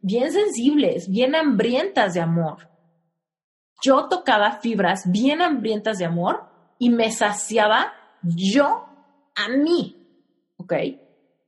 [0.00, 2.68] bien sensibles, bien hambrientas de amor.
[3.82, 6.48] Yo tocaba fibras bien hambrientas de amor
[6.78, 7.92] y me saciaba
[8.22, 8.86] yo
[9.34, 10.00] a mí.
[10.56, 10.72] ¿ok?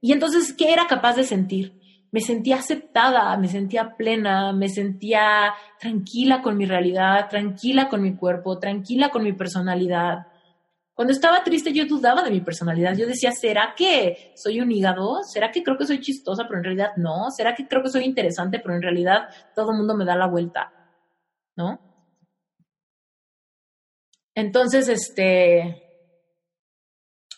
[0.00, 1.80] Y entonces, ¿qué era capaz de sentir?
[2.16, 8.16] Me sentía aceptada, me sentía plena, me sentía tranquila con mi realidad, tranquila con mi
[8.16, 10.26] cuerpo, tranquila con mi personalidad.
[10.94, 12.96] Cuando estaba triste yo dudaba de mi personalidad.
[12.96, 15.24] Yo decía, ¿será que soy un hígado?
[15.24, 17.30] ¿Será que creo que soy chistosa, pero en realidad no?
[17.30, 20.26] ¿Será que creo que soy interesante, pero en realidad todo el mundo me da la
[20.26, 20.72] vuelta?
[21.54, 21.78] ¿No?
[24.34, 25.85] Entonces, este,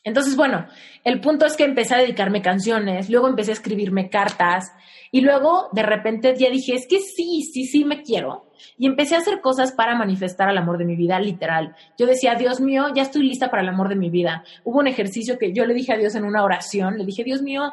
[0.09, 0.67] entonces, bueno,
[1.05, 4.73] el punto es que empecé a dedicarme canciones, luego empecé a escribirme cartas
[5.11, 8.51] y luego de repente ya dije, es que sí, sí, sí me quiero.
[8.79, 11.77] Y empecé a hacer cosas para manifestar el amor de mi vida, literal.
[11.99, 14.45] Yo decía, Dios mío, ya estoy lista para el amor de mi vida.
[14.65, 17.43] Hubo un ejercicio que yo le dije a Dios en una oración, le dije, Dios
[17.43, 17.73] mío,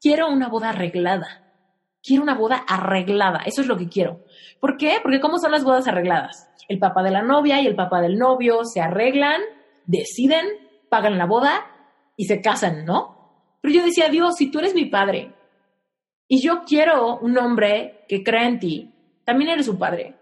[0.00, 1.42] quiero una boda arreglada.
[2.02, 4.24] Quiero una boda arreglada, eso es lo que quiero.
[4.60, 4.98] ¿Por qué?
[5.02, 6.48] Porque ¿cómo son las bodas arregladas?
[6.68, 9.40] El papá de la novia y el papá del novio se arreglan,
[9.86, 10.46] deciden
[10.88, 11.66] pagan la boda
[12.16, 13.16] y se casan, ¿no?
[13.60, 15.34] Pero yo decía, Dios, si tú eres mi padre
[16.28, 18.92] y yo quiero un hombre que crea en ti,
[19.24, 20.16] también eres su padre.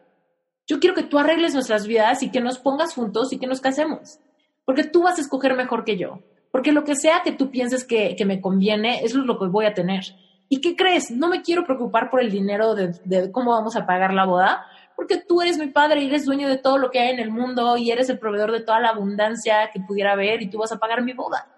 [0.67, 3.61] Yo quiero que tú arregles nuestras vidas y que nos pongas juntos y que nos
[3.61, 4.19] casemos.
[4.65, 6.21] Porque tú vas a escoger mejor que yo.
[6.51, 9.67] Porque lo que sea que tú pienses que, me conviene, eso es lo que voy
[9.67, 10.05] a tener.
[10.49, 11.11] ¿Y qué crees?
[11.11, 14.65] No me quiero preocupar por el dinero de, de cómo vamos a pagar la boda,
[14.97, 17.31] porque tú eres mi padre y eres dueño de todo lo que hay en el
[17.31, 20.73] mundo y eres el proveedor de toda la abundancia que pudiera haber y tú vas
[20.73, 21.49] a pagar mi boda.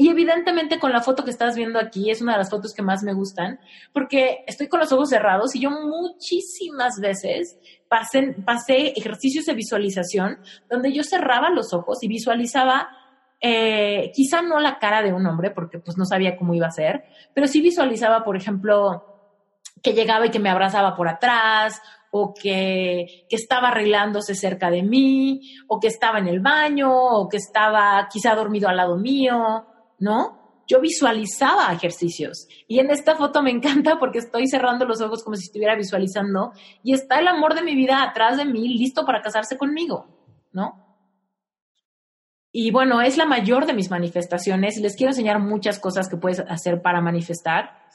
[0.00, 2.82] Y evidentemente con la foto que estás viendo aquí es una de las fotos que
[2.82, 3.58] más me gustan,
[3.92, 7.58] porque estoy con los ojos cerrados y yo muchísimas veces
[7.88, 10.38] pasé, pasé ejercicios de visualización
[10.70, 12.90] donde yo cerraba los ojos y visualizaba
[13.40, 16.72] eh, quizá no la cara de un hombre, porque pues no sabía cómo iba a
[16.72, 17.04] ser,
[17.34, 19.04] pero sí visualizaba, por ejemplo,
[19.82, 21.80] que llegaba y que me abrazaba por atrás,
[22.10, 27.28] o que, que, estaba arreglándose cerca de mí, o que estaba en el baño, o
[27.28, 29.66] que estaba quizá dormido al lado mío,
[29.98, 30.38] ¿no?
[30.66, 32.46] Yo visualizaba ejercicios.
[32.66, 36.52] Y en esta foto me encanta porque estoy cerrando los ojos como si estuviera visualizando
[36.82, 40.06] y está el amor de mi vida atrás de mí, listo para casarse conmigo,
[40.52, 40.84] ¿no?
[42.52, 44.78] Y bueno, es la mayor de mis manifestaciones.
[44.78, 47.86] Les quiero enseñar muchas cosas que puedes hacer para manifestar.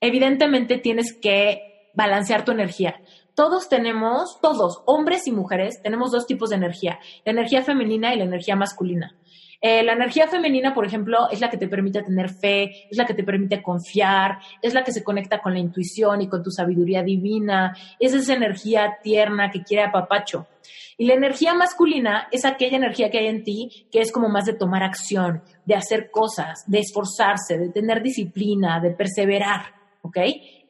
[0.00, 3.00] Evidentemente tienes que balancear tu energía
[3.38, 8.18] todos tenemos, todos, hombres y mujeres, tenemos dos tipos de energía, la energía femenina y
[8.18, 9.14] la energía masculina.
[9.60, 13.06] Eh, la energía femenina, por ejemplo, es la que te permite tener fe, es la
[13.06, 16.50] que te permite confiar, es la que se conecta con la intuición y con tu
[16.50, 20.48] sabiduría divina, es esa energía tierna que quiere apapacho.
[20.96, 24.46] Y la energía masculina es aquella energía que hay en ti que es como más
[24.46, 29.77] de tomar acción, de hacer cosas, de esforzarse, de tener disciplina, de perseverar,
[30.08, 30.18] ¿ok?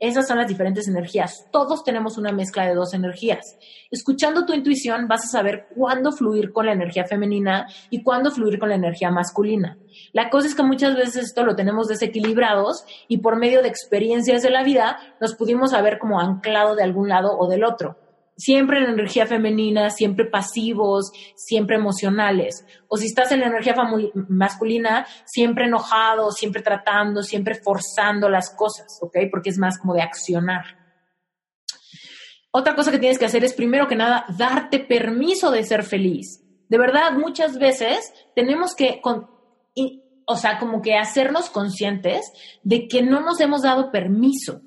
[0.00, 1.48] Esas son las diferentes energías.
[1.50, 3.58] Todos tenemos una mezcla de dos energías.
[3.90, 8.58] Escuchando tu intuición vas a saber cuándo fluir con la energía femenina y cuándo fluir
[8.58, 9.78] con la energía masculina.
[10.12, 14.42] La cosa es que muchas veces esto lo tenemos desequilibrados y por medio de experiencias
[14.42, 17.96] de la vida nos pudimos haber como anclado de algún lado o del otro
[18.38, 22.64] siempre en la energía femenina, siempre pasivos, siempre emocionales.
[22.86, 23.74] O si estás en la energía
[24.28, 29.16] masculina, siempre enojado, siempre tratando, siempre forzando las cosas, ¿ok?
[29.30, 30.78] Porque es más como de accionar.
[32.50, 36.42] Otra cosa que tienes que hacer es, primero que nada, darte permiso de ser feliz.
[36.68, 39.02] De verdad, muchas veces tenemos que,
[40.26, 42.32] o sea, como que hacernos conscientes
[42.62, 44.62] de que no nos hemos dado permiso.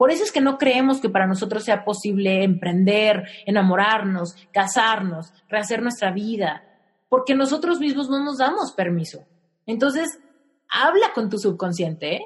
[0.00, 5.82] Por eso es que no creemos que para nosotros sea posible emprender, enamorarnos, casarnos, rehacer
[5.82, 6.64] nuestra vida,
[7.10, 9.26] porque nosotros mismos no nos damos permiso.
[9.66, 10.18] Entonces,
[10.70, 12.22] habla con tu subconsciente,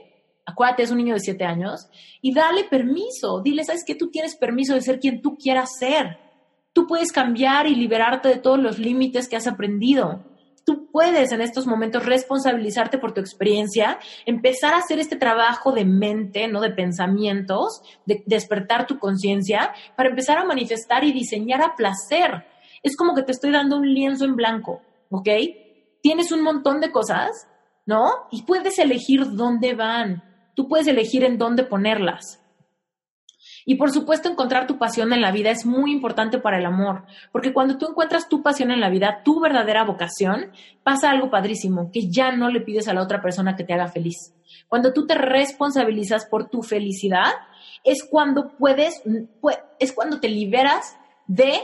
[0.47, 1.89] acuérdate, es un niño de siete años,
[2.23, 3.41] y dale permiso.
[3.43, 3.97] Dile, ¿sabes qué?
[3.97, 6.17] Tú tienes permiso de ser quien tú quieras ser.
[6.73, 10.25] Tú puedes cambiar y liberarte de todos los límites que has aprendido
[10.65, 15.85] tú puedes en estos momentos responsabilizarte por tu experiencia, empezar a hacer este trabajo de
[15.85, 21.75] mente, no de pensamientos, de despertar tu conciencia para empezar a manifestar y diseñar a
[21.77, 22.47] placer.
[22.83, 25.29] Es como que te estoy dando un lienzo en blanco, ¿ok?
[26.03, 27.49] Tienes un montón de cosas,
[27.87, 28.11] ¿no?
[28.31, 30.23] Y puedes elegir dónde van.
[30.55, 32.44] Tú puedes elegir en dónde ponerlas.
[33.67, 37.05] Y por supuesto, encontrar tu pasión en la vida es muy importante para el amor,
[37.33, 40.51] porque cuando tú encuentras tu pasión en la vida, tu verdadera vocación,
[40.83, 43.89] pasa algo padrísimo, que ya no le pides a la otra persona que te haga
[43.89, 44.35] feliz.
[44.69, 47.33] Cuando tú te responsabilizas por tu felicidad,
[47.85, 49.03] es cuando puedes,
[49.79, 50.97] es cuando te liberas
[51.27, 51.55] de,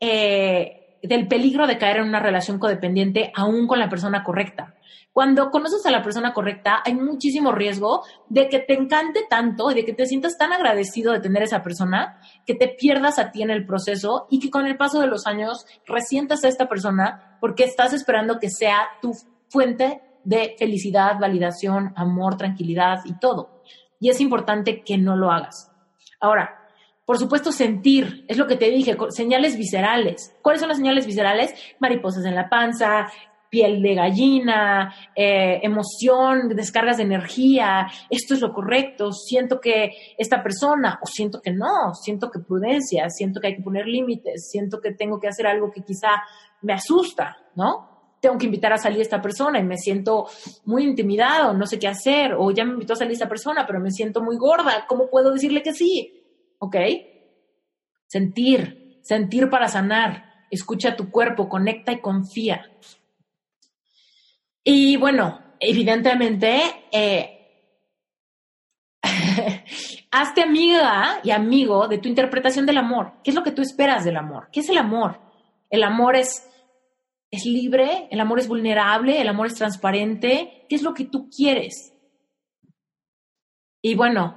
[0.00, 4.74] eh, del peligro de caer en una relación codependiente aún con la persona correcta.
[5.18, 9.74] Cuando conoces a la persona correcta, hay muchísimo riesgo de que te encante tanto y
[9.74, 13.42] de que te sientas tan agradecido de tener esa persona que te pierdas a ti
[13.42, 17.36] en el proceso y que con el paso de los años resientas a esta persona
[17.40, 19.10] porque estás esperando que sea tu
[19.48, 23.64] fuente de felicidad, validación, amor, tranquilidad y todo.
[23.98, 25.72] Y es importante que no lo hagas.
[26.20, 26.58] Ahora,
[27.04, 30.36] por supuesto, sentir, es lo que te dije, señales viscerales.
[30.42, 31.52] ¿Cuáles son las señales viscerales?
[31.80, 33.08] Mariposas en la panza,
[33.50, 40.42] piel de gallina, eh, emoción, descargas de energía, esto es lo correcto, siento que esta
[40.42, 44.80] persona, o siento que no, siento que prudencia, siento que hay que poner límites, siento
[44.80, 46.22] que tengo que hacer algo que quizá
[46.62, 48.16] me asusta, ¿no?
[48.20, 50.26] Tengo que invitar a salir esta persona y me siento
[50.64, 53.80] muy intimidado, no sé qué hacer, o ya me invitó a salir esta persona, pero
[53.80, 56.24] me siento muy gorda, ¿cómo puedo decirle que sí?
[56.58, 56.76] ¿Ok?
[58.06, 62.70] Sentir, sentir para sanar, escucha tu cuerpo, conecta y confía.
[64.70, 66.60] Y bueno, evidentemente,
[66.92, 67.72] eh,
[70.10, 73.14] hazte amiga y amigo de tu interpretación del amor.
[73.24, 74.50] ¿Qué es lo que tú esperas del amor?
[74.52, 75.20] ¿Qué es el amor?
[75.70, 76.46] El amor es,
[77.30, 80.66] es libre, el amor es vulnerable, el amor es transparente.
[80.68, 81.94] ¿Qué es lo que tú quieres?
[83.80, 84.36] Y bueno,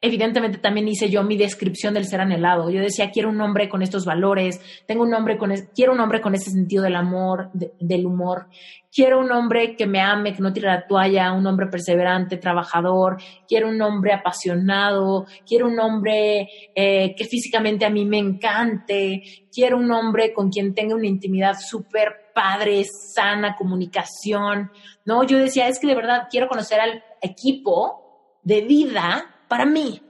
[0.00, 2.70] evidentemente también hice yo mi descripción del ser anhelado.
[2.70, 6.20] Yo decía, quiero un hombre con estos valores, tengo un hombre con, quiero un hombre
[6.20, 8.46] con ese sentido del amor, del humor.
[8.92, 13.18] Quiero un hombre que me ame, que no tire la toalla, un hombre perseverante, trabajador.
[13.46, 15.26] Quiero un hombre apasionado.
[15.46, 19.22] Quiero un hombre eh, que físicamente a mí me encante.
[19.52, 22.84] Quiero un hombre con quien tenga una intimidad súper padre,
[23.14, 24.72] sana, comunicación.
[25.04, 30.00] No, yo decía, es que de verdad quiero conocer al equipo de vida para mí.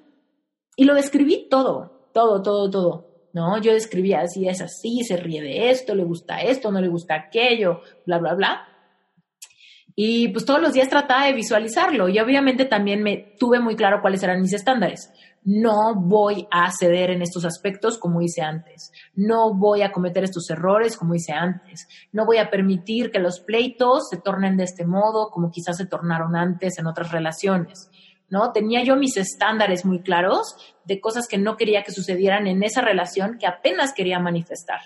[0.76, 3.10] Y lo describí todo, todo, todo, todo.
[3.32, 3.60] ¿no?
[3.60, 7.14] Yo describía así, es así, se ríe de esto, le gusta esto, no le gusta
[7.14, 8.66] aquello, bla, bla, bla.
[9.96, 14.00] Y pues todos los días trataba de visualizarlo y obviamente también me tuve muy claro
[14.00, 15.12] cuáles eran mis estándares.
[15.42, 18.92] No voy a ceder en estos aspectos como hice antes.
[19.14, 21.88] No voy a cometer estos errores como hice antes.
[22.12, 25.86] No voy a permitir que los pleitos se tornen de este modo como quizás se
[25.86, 27.90] tornaron antes en otras relaciones.
[28.30, 28.52] ¿No?
[28.52, 32.80] Tenía yo mis estándares muy claros de cosas que no quería que sucedieran en esa
[32.80, 34.80] relación que apenas quería manifestar.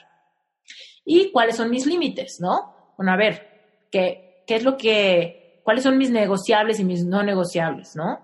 [1.05, 2.95] ¿Y cuáles son mis límites, no?
[2.97, 7.23] Bueno, a ver, ¿qué, qué es lo que, cuáles son mis negociables y mis no
[7.23, 8.21] negociables, no?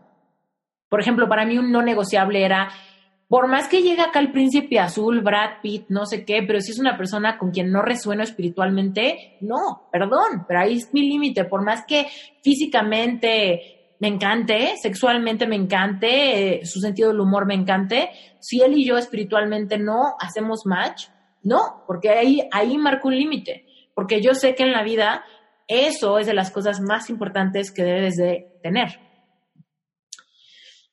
[0.89, 2.71] Por ejemplo, para mí un no negociable era,
[3.29, 6.73] por más que llegue acá el príncipe azul, Brad Pitt, no sé qué, pero si
[6.73, 11.45] es una persona con quien no resueno espiritualmente, no, perdón, pero ahí es mi límite.
[11.45, 12.09] Por más que
[12.43, 18.77] físicamente me encante, sexualmente me encante, eh, su sentido del humor me encante, si él
[18.77, 21.09] y yo espiritualmente no hacemos match,
[21.43, 25.23] no, porque ahí, ahí marco un límite, porque yo sé que en la vida
[25.69, 28.99] eso es de las cosas más importantes que debes de tener.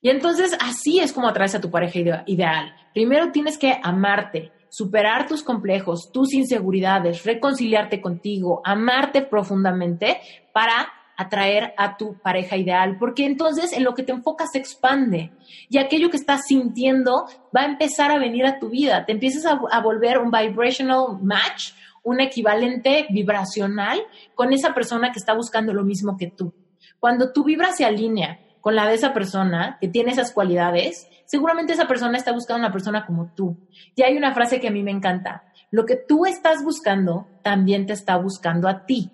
[0.01, 2.75] Y entonces así es como atraes a tu pareja ideal.
[2.93, 10.19] Primero tienes que amarte, superar tus complejos, tus inseguridades, reconciliarte contigo, amarte profundamente
[10.53, 15.31] para atraer a tu pareja ideal, porque entonces en lo que te enfocas se expande
[15.67, 19.45] y aquello que estás sintiendo va a empezar a venir a tu vida, te empiezas
[19.45, 23.99] a, volver un vibrational match, un equivalente vibracional
[24.35, 26.53] con esa persona que está buscando lo mismo que tú.
[26.99, 31.73] Cuando tu vibra se alinea con la de esa persona que tiene esas cualidades, seguramente
[31.73, 33.57] esa persona está buscando una persona como tú.
[33.95, 37.87] Y hay una frase que a mí me encanta, lo que tú estás buscando también
[37.87, 39.11] te está buscando a ti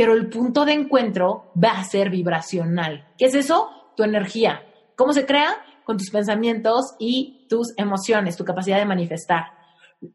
[0.00, 3.06] pero el punto de encuentro va a ser vibracional.
[3.18, 3.68] ¿Qué es eso?
[3.98, 4.62] Tu energía.
[4.96, 5.62] ¿Cómo se crea?
[5.84, 9.48] Con tus pensamientos y tus emociones, tu capacidad de manifestar.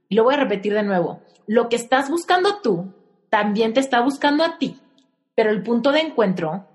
[0.10, 1.22] Lo voy a repetir de nuevo.
[1.46, 2.96] Lo que estás buscando tú
[3.30, 4.80] también te está buscando a ti,
[5.36, 6.68] pero el punto de encuentro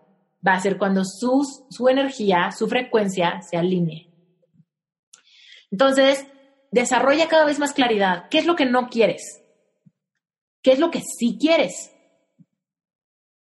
[0.47, 4.09] va a ser cuando su energía, su frecuencia se alinee.
[5.73, 6.29] Entonces,
[6.71, 8.29] desarrolla cada vez más claridad.
[8.31, 9.43] ¿Qué es lo que no quieres?
[10.63, 11.91] ¿Qué es lo que sí quieres?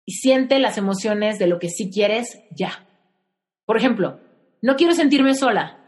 [0.06, 2.88] Y siente las emociones de lo que sí quieres ya.
[3.66, 4.20] Por ejemplo,
[4.62, 5.80] no quiero sentirme sola,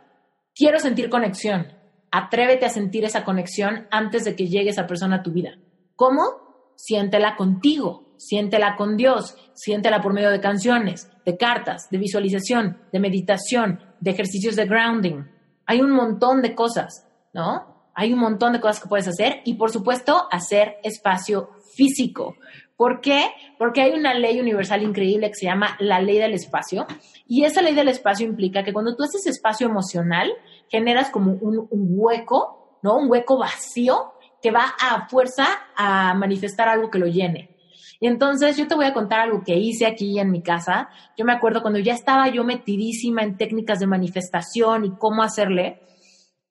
[0.53, 1.73] quiero sentir conexión.
[2.11, 5.57] Atrévete a sentir esa conexión antes de que llegue esa persona a tu vida.
[5.95, 6.73] ¿Cómo?
[6.77, 12.99] Siéntela contigo, siéntela con Dios, siéntela por medio de canciones, de cartas, de visualización, de
[12.99, 15.25] meditación, de ejercicios de grounding.
[15.65, 17.89] Hay un montón de cosas, ¿no?
[17.93, 22.35] Hay un montón de cosas que puedes hacer y por supuesto hacer espacio físico.
[22.77, 23.27] ¿Por qué?
[23.57, 26.85] Porque hay una ley universal increíble que se llama la ley del espacio
[27.25, 30.33] y esa ley del espacio implica que cuando tú haces espacio emocional,
[30.69, 32.97] generas como un, hueco, ¿no?
[32.97, 37.55] Un hueco vacío que va a fuerza a manifestar algo que lo llene.
[38.01, 40.89] Y entonces yo te voy a contar algo que hice aquí en mi casa.
[41.17, 45.81] Yo me acuerdo cuando ya estaba yo metidísima en técnicas de manifestación y cómo hacerle,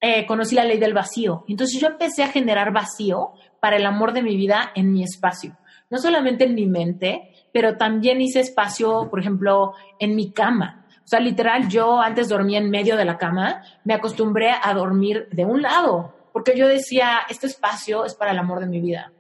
[0.01, 1.45] eh, conocí la ley del vacío.
[1.49, 5.59] Entonces yo empecé a generar vacío para el amor de mi vida en mi espacio
[5.95, 10.87] no solamente en mi mente, pero también hice espacio, por ejemplo, en mi cama.
[11.05, 15.29] O sea, literal, yo antes dormía en medio de la cama, me acostumbré a dormir
[15.31, 19.13] de un lado, porque yo decía, este espacio es para el amor de mi vida.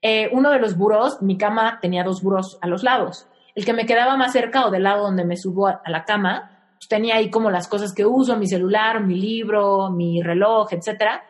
[0.00, 3.26] Eh, uno de los buros, mi cama tenía dos buros a los lados.
[3.56, 6.68] El que me quedaba más cerca o del lado donde me subo a, la cama,
[6.78, 11.24] pues tenía ahí como las cosas que uso, mi celular, mi libro, mi reloj, etcétera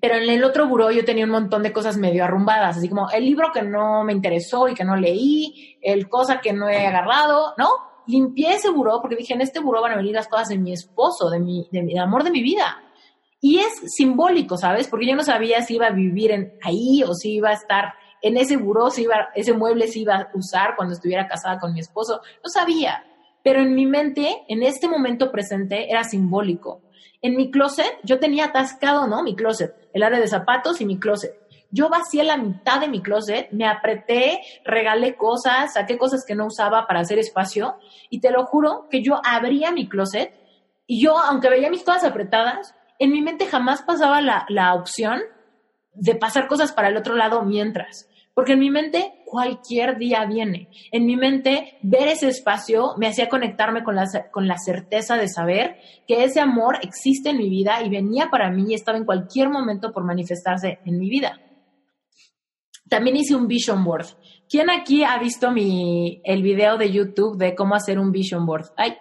[0.00, 3.10] pero en el otro buró yo tenía un montón de cosas medio arrumbadas, así como
[3.10, 6.86] el libro que no me interesó y que no leí, el cosa que no he
[6.86, 7.68] agarrado, ¿no?
[8.06, 10.72] Limpié ese buró porque dije, en este buró van a venir las cosas de mi
[10.72, 12.82] esposo, de mi, de amor de mi vida.
[13.40, 14.88] Y es simbólico, ¿sabes?
[14.88, 17.94] Porque yo no sabía si iba a vivir en, ahí o si iba a estar
[18.22, 21.72] en ese buró, si iba, ese mueble se iba a usar cuando estuviera casada con
[21.72, 22.20] mi esposo.
[22.42, 23.04] No sabía.
[23.42, 26.80] Pero en mi mente, en este momento presente, era simbólico.
[27.26, 29.24] En mi closet, yo tenía atascado, ¿no?
[29.24, 31.34] Mi closet, el área de zapatos y mi closet.
[31.72, 36.46] Yo vacié la mitad de mi closet, me apreté, regalé cosas, saqué cosas que no
[36.46, 37.78] usaba para hacer espacio
[38.10, 40.34] y te lo juro que yo abría mi closet
[40.86, 45.20] y yo, aunque veía mis cosas apretadas, en mi mente jamás pasaba la, la opción
[45.94, 48.08] de pasar cosas para el otro lado mientras.
[48.34, 50.70] Porque en mi mente cualquier día viene.
[50.92, 55.28] En mi mente ver ese espacio me hacía conectarme con la, con la certeza de
[55.28, 59.04] saber que ese amor existe en mi vida y venía para mí y estaba en
[59.04, 61.40] cualquier momento por manifestarse en mi vida.
[62.88, 64.06] También hice un vision board.
[64.48, 68.66] ¿Quién aquí ha visto mi, el video de YouTube de cómo hacer un vision board?
[68.76, 68.96] Ay.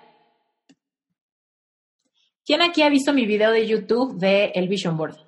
[2.44, 5.25] ¿Quién aquí ha visto mi video de YouTube de el vision board?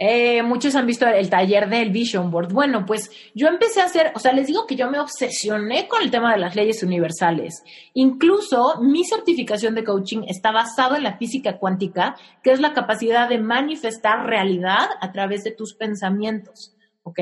[0.00, 2.52] Eh, muchos han visto el taller del Vision Board.
[2.52, 6.02] Bueno, pues yo empecé a hacer, o sea, les digo que yo me obsesioné con
[6.02, 7.64] el tema de las leyes universales.
[7.94, 13.28] Incluso mi certificación de coaching está basado en la física cuántica, que es la capacidad
[13.28, 16.76] de manifestar realidad a través de tus pensamientos.
[17.02, 17.18] ¿Ok?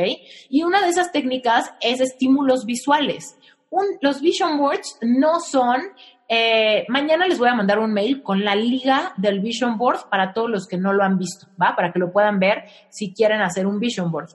[0.51, 3.39] Y una de esas técnicas es estímulos visuales.
[4.03, 5.81] los Vision Boards no son
[6.29, 10.33] eh, mañana les voy a mandar un mail con la liga del Vision Board para
[10.33, 11.77] todos los que no lo han visto, ¿va?
[11.77, 14.31] Para que lo puedan ver si quieren hacer un Vision Board.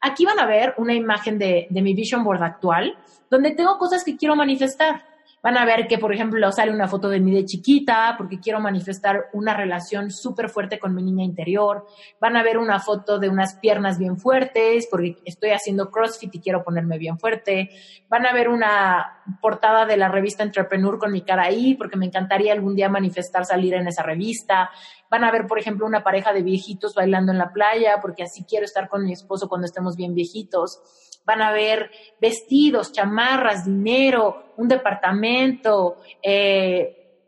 [0.00, 2.96] Aquí van a ver una imagen de, de mi Vision Board actual,
[3.30, 5.02] donde tengo cosas que quiero manifestar.
[5.48, 8.60] Van a ver que, por ejemplo, sale una foto de mí de chiquita porque quiero
[8.60, 11.86] manifestar una relación súper fuerte con mi niña interior.
[12.20, 16.40] Van a ver una foto de unas piernas bien fuertes porque estoy haciendo CrossFit y
[16.40, 17.70] quiero ponerme bien fuerte.
[18.10, 22.04] Van a ver una portada de la revista Entrepreneur con mi cara ahí porque me
[22.04, 24.68] encantaría algún día manifestar salir en esa revista.
[25.10, 28.44] Van a ver, por ejemplo, una pareja de viejitos bailando en la playa porque así
[28.44, 30.82] quiero estar con mi esposo cuando estemos bien viejitos
[31.28, 37.20] van a ver vestidos, chamarras, dinero, un departamento, eh,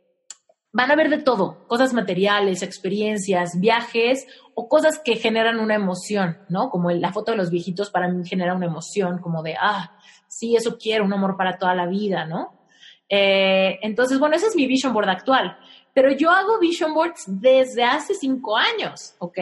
[0.73, 6.39] van a ver de todo, cosas materiales, experiencias, viajes o cosas que generan una emoción,
[6.49, 6.71] ¿no?
[6.71, 9.93] Como la foto de los viejitos para mí genera una emoción, como de, ah,
[10.29, 12.59] sí, eso quiero, un amor para toda la vida, ¿no?
[13.07, 15.59] Eh, entonces, bueno, ese es mi vision board actual,
[15.93, 19.39] pero yo hago vision boards desde hace cinco años, ¿ok?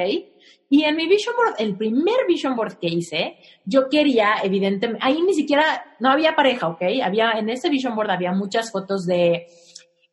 [0.71, 5.23] Y en mi vision board, el primer vision board que hice, yo quería, evidentemente, ahí
[5.23, 6.83] ni siquiera, no había pareja, ¿ok?
[7.03, 9.47] Había, en ese vision board había muchas fotos de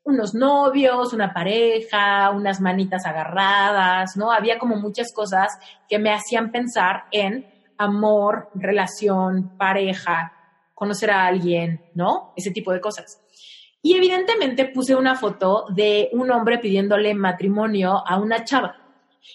[0.06, 4.32] unos novios, una pareja, unas manitas agarradas, ¿no?
[4.32, 5.58] Había como muchas cosas
[5.90, 7.46] que me hacían pensar en
[7.78, 10.32] amor, relación, pareja,
[10.74, 12.34] conocer a alguien, ¿no?
[12.36, 13.22] Ese tipo de cosas.
[13.82, 18.85] Y evidentemente puse una foto de un hombre pidiéndole matrimonio a una chava.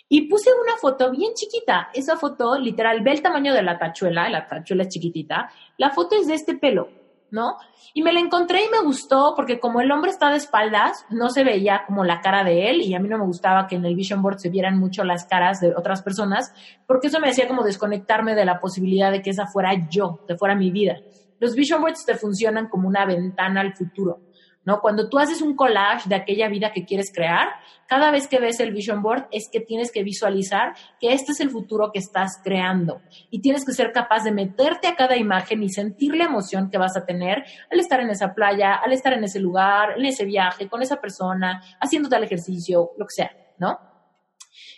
[0.09, 1.91] Y puse una foto bien chiquita.
[1.95, 5.51] Esa foto, literal, ve el tamaño de la tachuela, la tachuela es chiquitita.
[5.77, 6.89] La foto es de este pelo,
[7.31, 7.57] ¿no?
[7.95, 11.31] Y me la encontré y me gustó porque como el hombre está de espaldas, no
[11.31, 13.85] se veía como la cara de él y a mí no me gustaba que en
[13.85, 16.53] el vision board se vieran mucho las caras de otras personas
[16.87, 20.37] porque eso me hacía como desconectarme de la posibilidad de que esa fuera yo, que
[20.37, 20.99] fuera mi vida.
[21.41, 24.21] Los vision boards te funcionan como una ventana al futuro
[24.65, 24.81] ¿no?
[24.81, 27.49] Cuando tú haces un collage de aquella vida que quieres crear,
[27.87, 31.41] cada vez que ves el vision board es que tienes que visualizar que este es
[31.41, 33.01] el futuro que estás creando
[33.31, 36.79] y tienes que ser capaz de meterte a cada imagen y sentir la emoción que
[36.79, 40.25] vas a tener al estar en esa playa, al estar en ese lugar, en ese
[40.25, 43.90] viaje, con esa persona, haciendo tal ejercicio, lo que sea, ¿no?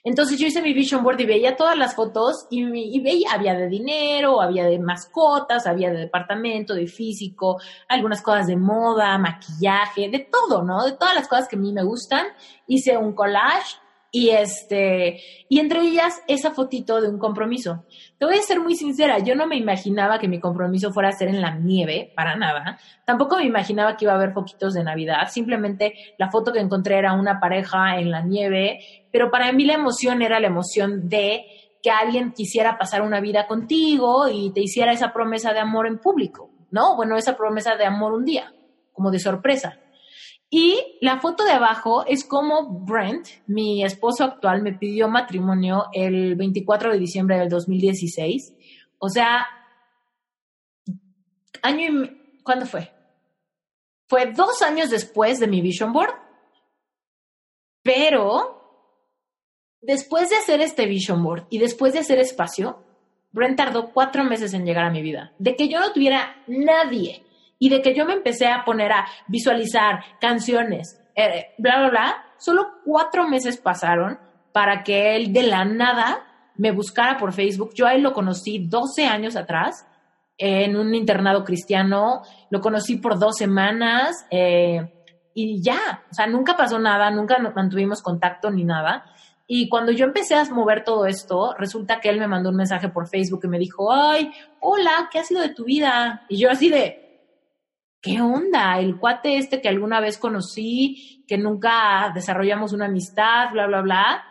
[0.05, 3.55] Entonces yo hice mi vision board y veía todas las fotos y, y, veía, había
[3.55, 10.09] de dinero, había de mascotas, había de departamento, de físico, algunas cosas de moda, maquillaje,
[10.09, 10.85] de todo, ¿no?
[10.85, 12.27] De todas las cosas que a mí me gustan.
[12.67, 13.77] Hice un collage
[14.15, 17.87] y este, y entre ellas esa fotito de un compromiso.
[18.19, 21.13] Te voy a ser muy sincera, yo no me imaginaba que mi compromiso fuera a
[21.13, 22.79] ser en la nieve, para nada.
[23.07, 25.29] Tampoco me imaginaba que iba a haber foquitos de Navidad.
[25.31, 28.81] Simplemente la foto que encontré era una pareja en la nieve,
[29.13, 31.45] pero para mí la emoción era la emoción de
[31.83, 35.99] que alguien quisiera pasar una vida contigo y te hiciera esa promesa de amor en
[35.99, 36.97] público, ¿no?
[36.97, 38.55] Bueno, esa promesa de amor un día,
[38.93, 39.79] como de sorpresa.
[40.49, 46.35] Y la foto de abajo es como Brent, mi esposo actual, me pidió matrimonio el
[46.37, 48.55] 24 de diciembre del 2016.
[48.99, 49.47] O sea,
[51.63, 52.23] año y...
[52.43, 52.93] ¿Cuándo fue?
[54.09, 56.15] Fue dos años después de mi vision board.
[57.83, 58.62] Pero
[59.83, 62.83] después de hacer este vision board y después de hacer espacio,
[63.33, 65.33] Brent tardó cuatro meses en llegar a mi vida.
[65.39, 67.25] De que yo no tuviera nadie
[67.59, 72.25] y de que yo me empecé a poner a visualizar canciones, eh, bla, bla, bla,
[72.39, 74.19] solo cuatro meses pasaron
[74.53, 76.27] para que él de la nada
[76.57, 77.73] me buscara por Facebook.
[77.75, 79.87] Yo a él lo conocí 12 años atrás
[80.39, 84.93] en un internado cristiano, lo conocí por dos semanas eh,
[85.35, 89.05] y ya, o sea, nunca pasó nada, nunca mantuvimos contacto ni nada.
[89.55, 92.89] Y cuando yo empecé a mover todo esto, resulta que él me mandó un mensaje
[92.89, 96.25] por Facebook y me dijo, ay, hola, ¿qué ha sido de tu vida?
[96.31, 97.21] Y yo así de,
[98.01, 98.79] ¿qué onda?
[98.79, 104.25] El cuate este que alguna vez conocí, que nunca desarrollamos una amistad, bla, bla, bla.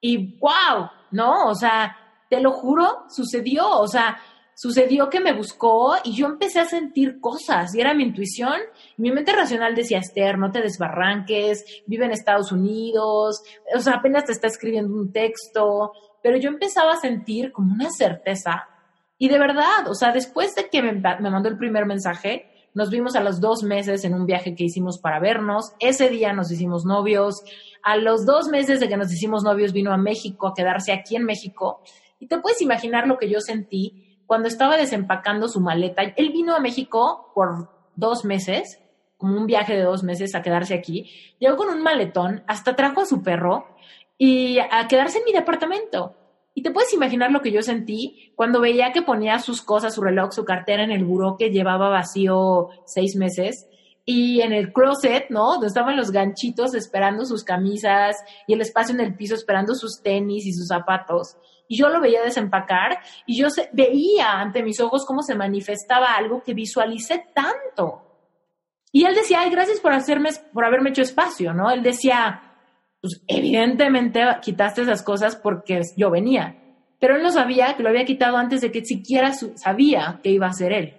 [0.00, 1.48] Y wow, ¿no?
[1.48, 1.98] O sea,
[2.30, 3.68] te lo juro, sucedió.
[3.68, 4.16] O sea,
[4.54, 8.62] sucedió que me buscó y yo empecé a sentir cosas y era mi intuición.
[8.96, 13.42] Mi mente racional decía, Esther, no te desbarranques, vive en Estados Unidos,
[13.74, 15.92] o sea, apenas te está escribiendo un texto,
[16.22, 18.68] pero yo empezaba a sentir como una certeza.
[19.18, 22.90] Y de verdad, o sea, después de que me, me mandó el primer mensaje, nos
[22.90, 25.72] vimos a los dos meses en un viaje que hicimos para vernos.
[25.78, 27.36] Ese día nos hicimos novios.
[27.84, 31.14] A los dos meses de que nos hicimos novios vino a México a quedarse aquí
[31.14, 31.82] en México.
[32.18, 36.02] Y te puedes imaginar lo que yo sentí cuando estaba desempacando su maleta.
[36.16, 38.80] Él vino a México por dos meses,
[39.24, 41.10] como un viaje de dos meses a quedarse aquí.
[41.38, 43.66] Llegó con un maletón, hasta trajo a su perro
[44.18, 46.14] y a quedarse en mi departamento.
[46.52, 50.02] Y te puedes imaginar lo que yo sentí cuando veía que ponía sus cosas, su
[50.02, 53.66] reloj, su cartera en el buró que llevaba vacío seis meses
[54.04, 55.52] y en el closet, ¿no?
[55.52, 60.02] Donde estaban los ganchitos esperando sus camisas y el espacio en el piso esperando sus
[60.02, 61.38] tenis y sus zapatos.
[61.66, 66.42] Y yo lo veía desempacar y yo veía ante mis ojos cómo se manifestaba algo
[66.42, 68.03] que visualicé tanto.
[68.96, 71.68] Y él decía, ay, gracias por hacerme, por haberme hecho espacio, ¿no?
[71.68, 72.42] Él decía,
[73.00, 76.56] pues evidentemente quitaste esas cosas porque yo venía.
[77.00, 80.46] Pero él no sabía que lo había quitado antes de que siquiera sabía que iba
[80.46, 80.94] a ser él.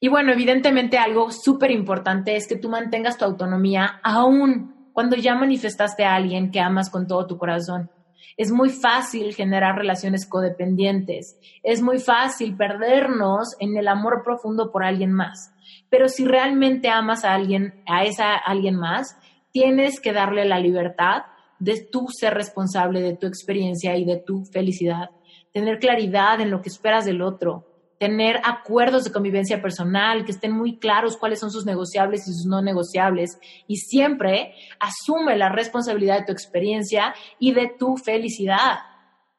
[0.00, 5.34] Y bueno, evidentemente algo súper importante es que tú mantengas tu autonomía aún cuando ya
[5.34, 7.90] manifestaste a alguien que amas con todo tu corazón.
[8.38, 11.38] Es muy fácil generar relaciones codependientes.
[11.62, 15.53] Es muy fácil perdernos en el amor profundo por alguien más.
[15.90, 19.16] Pero si realmente amas a alguien, a esa alguien más,
[19.52, 21.22] tienes que darle la libertad
[21.58, 25.10] de tú ser responsable de tu experiencia y de tu felicidad,
[25.52, 30.52] tener claridad en lo que esperas del otro, tener acuerdos de convivencia personal que estén
[30.52, 33.38] muy claros cuáles son sus negociables y sus no negociables.
[33.66, 38.78] Y siempre asume la responsabilidad de tu experiencia y de tu felicidad.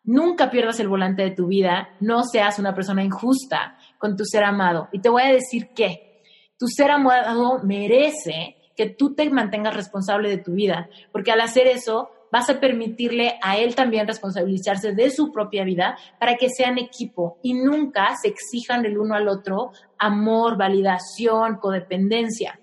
[0.03, 4.43] Nunca pierdas el volante de tu vida, no seas una persona injusta con tu ser
[4.43, 4.87] amado.
[4.91, 6.04] Y te voy a decir que
[6.57, 11.67] tu ser amado merece que tú te mantengas responsable de tu vida, porque al hacer
[11.67, 16.77] eso vas a permitirle a él también responsabilizarse de su propia vida para que sean
[16.77, 22.59] equipo y nunca se exijan el uno al otro amor, validación, codependencia.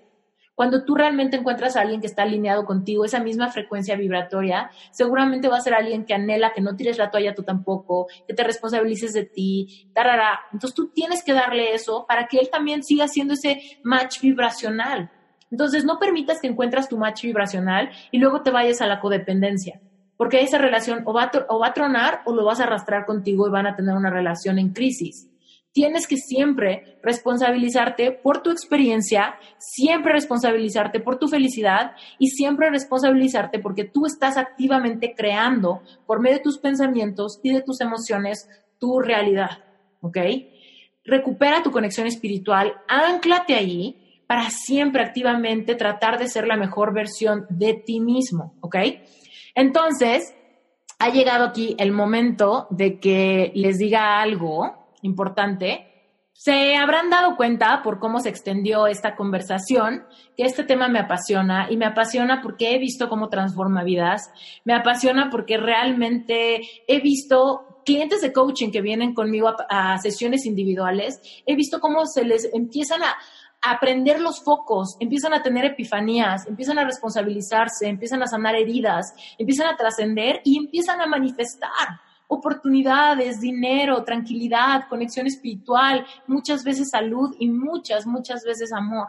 [0.55, 5.47] Cuando tú realmente encuentras a alguien que está alineado contigo, esa misma frecuencia vibratoria, seguramente
[5.47, 8.43] va a ser alguien que anhela que no tires la toalla tú tampoco, que te
[8.43, 10.41] responsabilices de ti, tarara.
[10.51, 15.09] Entonces tú tienes que darle eso para que él también siga siendo ese match vibracional.
[15.53, 19.81] Entonces, no permitas que encuentras tu match vibracional y luego te vayas a la codependencia,
[20.17, 23.05] porque esa relación o va, a, o va a tronar o lo vas a arrastrar
[23.05, 25.29] contigo y van a tener una relación en crisis.
[25.73, 33.59] Tienes que siempre responsabilizarte por tu experiencia, siempre responsabilizarte por tu felicidad y siempre responsabilizarte
[33.59, 38.47] porque tú estás activamente creando por medio de tus pensamientos y de tus emociones
[38.79, 39.63] tu realidad,
[40.01, 40.17] ¿ok?
[41.03, 47.45] Recupera tu conexión espiritual, anclate ahí para siempre activamente tratar de ser la mejor versión
[47.49, 48.75] de ti mismo, ¿ok?
[49.55, 50.35] Entonces,
[50.99, 55.89] ha llegado aquí el momento de que les diga algo importante.
[56.33, 60.03] Se habrán dado cuenta por cómo se extendió esta conversación
[60.35, 64.31] que este tema me apasiona y me apasiona porque he visto cómo transforma vidas,
[64.65, 71.21] me apasiona porque realmente he visto clientes de coaching que vienen conmigo a, sesiones individuales,
[71.45, 73.15] he visto cómo se les empiezan a,
[73.65, 79.67] aprender los focos, empiezan a tener epifanías, empiezan a responsabilizarse, empiezan a sanar heridas, empiezan
[79.67, 82.01] a trascender y empiezan a manifestar
[82.33, 89.07] oportunidades, dinero, tranquilidad, conexión espiritual, muchas veces salud y muchas, muchas veces amor.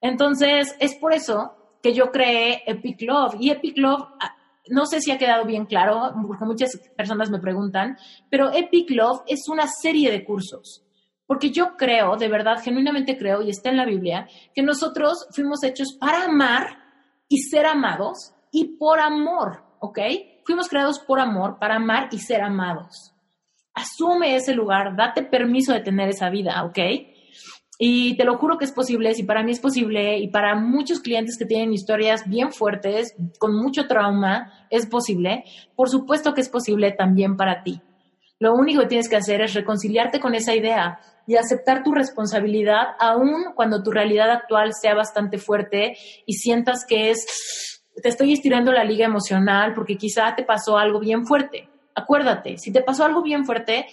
[0.00, 3.36] Entonces, es por eso que yo creé Epic Love.
[3.40, 4.34] Y Epic Love, ah,
[4.68, 7.96] no sé si ha quedado bien claro, porque muchas personas me preguntan,
[8.30, 10.82] pero Epic Love es una serie de cursos.
[11.26, 15.62] Porque yo creo, de verdad, genuinamente creo, y está en la Biblia, que nosotros fuimos
[15.62, 16.78] hechos para amar
[17.28, 19.98] y ser amados y por amor, ¿ok?
[20.44, 23.12] Fuimos creados por amor, para amar y ser amados.
[23.74, 26.78] Asume ese lugar, date permiso de tener esa vida, ¿ok?
[27.78, 31.00] Y te lo juro que es posible, si para mí es posible y para muchos
[31.00, 35.44] clientes que tienen historias bien fuertes, con mucho trauma, es posible.
[35.74, 37.80] Por supuesto que es posible también para ti.
[38.38, 42.88] Lo único que tienes que hacer es reconciliarte con esa idea y aceptar tu responsabilidad,
[43.00, 45.96] aun cuando tu realidad actual sea bastante fuerte
[46.26, 51.00] y sientas que es te estoy estirando la liga emocional porque quizá te pasó algo
[51.00, 51.68] bien fuerte.
[51.94, 53.86] Acuérdate, si te pasó algo bien fuerte,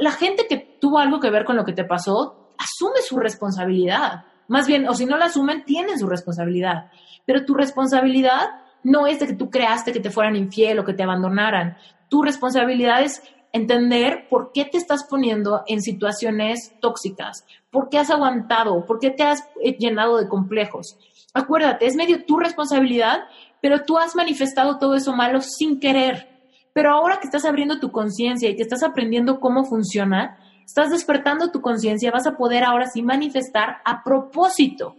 [0.00, 4.24] la gente que tuvo algo que ver con lo que te pasó, asume su responsabilidad.
[4.48, 6.90] Más bien, o si no la asumen, tienen su responsabilidad.
[7.26, 8.48] Pero tu responsabilidad
[8.82, 11.76] no es de que tú creaste que te fueran infiel o que te abandonaran.
[12.08, 13.22] Tu responsabilidad es
[13.52, 19.10] entender por qué te estás poniendo en situaciones tóxicas, por qué has aguantado, por qué
[19.10, 20.98] te has eh, llenado de complejos.
[21.34, 23.24] Acuérdate, es medio tu responsabilidad,
[23.60, 26.28] pero tú has manifestado todo eso malo sin querer.
[26.72, 31.50] Pero ahora que estás abriendo tu conciencia y que estás aprendiendo cómo funciona, estás despertando
[31.50, 34.96] tu conciencia, vas a poder ahora sí manifestar a propósito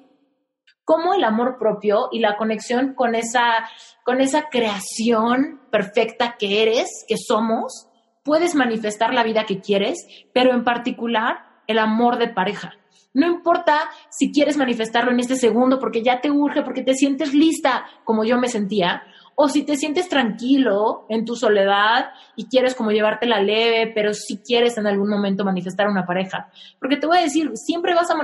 [0.84, 3.68] cómo el amor propio y la conexión con esa,
[4.04, 7.88] con esa creación perfecta que eres, que somos,
[8.24, 12.74] puedes manifestar la vida que quieres, pero en particular el amor de pareja.
[13.16, 17.34] No importa si quieres manifestarlo en este segundo porque ya te urge, porque te sientes
[17.34, 19.04] lista, como yo me sentía,
[19.36, 24.14] o si te sientes tranquilo en tu soledad y quieres como llevarte la leve, pero
[24.14, 26.50] si quieres en algún momento manifestar una pareja.
[26.78, 28.16] Porque te voy a decir, siempre vas a,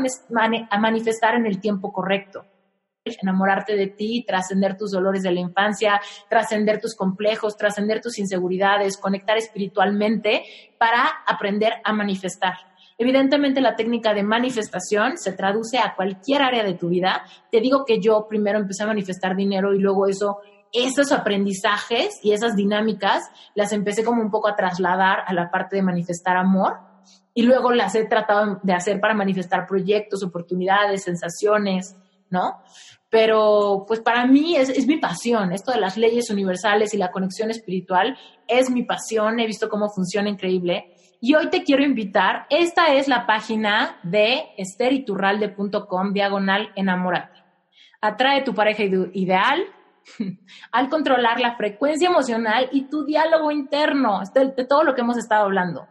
[0.70, 2.44] a manifestar en el tiempo correcto.
[3.06, 8.98] Enamorarte de ti, trascender tus dolores de la infancia, trascender tus complejos, trascender tus inseguridades,
[8.98, 10.44] conectar espiritualmente
[10.78, 12.71] para aprender a manifestar.
[13.02, 17.24] Evidentemente la técnica de manifestación se traduce a cualquier área de tu vida.
[17.50, 20.38] Te digo que yo primero empecé a manifestar dinero y luego eso,
[20.72, 23.24] esos aprendizajes y esas dinámicas
[23.56, 26.78] las empecé como un poco a trasladar a la parte de manifestar amor
[27.34, 31.96] y luego las he tratado de hacer para manifestar proyectos, oportunidades, sensaciones,
[32.30, 32.62] ¿no?
[33.10, 37.10] Pero pues para mí es, es, mi pasión, esto de las leyes universales y la
[37.10, 38.16] conexión espiritual
[38.48, 43.08] es mi pasión, he visto cómo funciona increíble y hoy te quiero invitar, esta es
[43.08, 47.44] la página de esteriturralde.com diagonal enamorate.
[48.02, 49.62] Atrae tu pareja ideal
[50.72, 55.44] al controlar la frecuencia emocional y tu diálogo interno, de todo lo que hemos estado
[55.46, 55.88] hablando.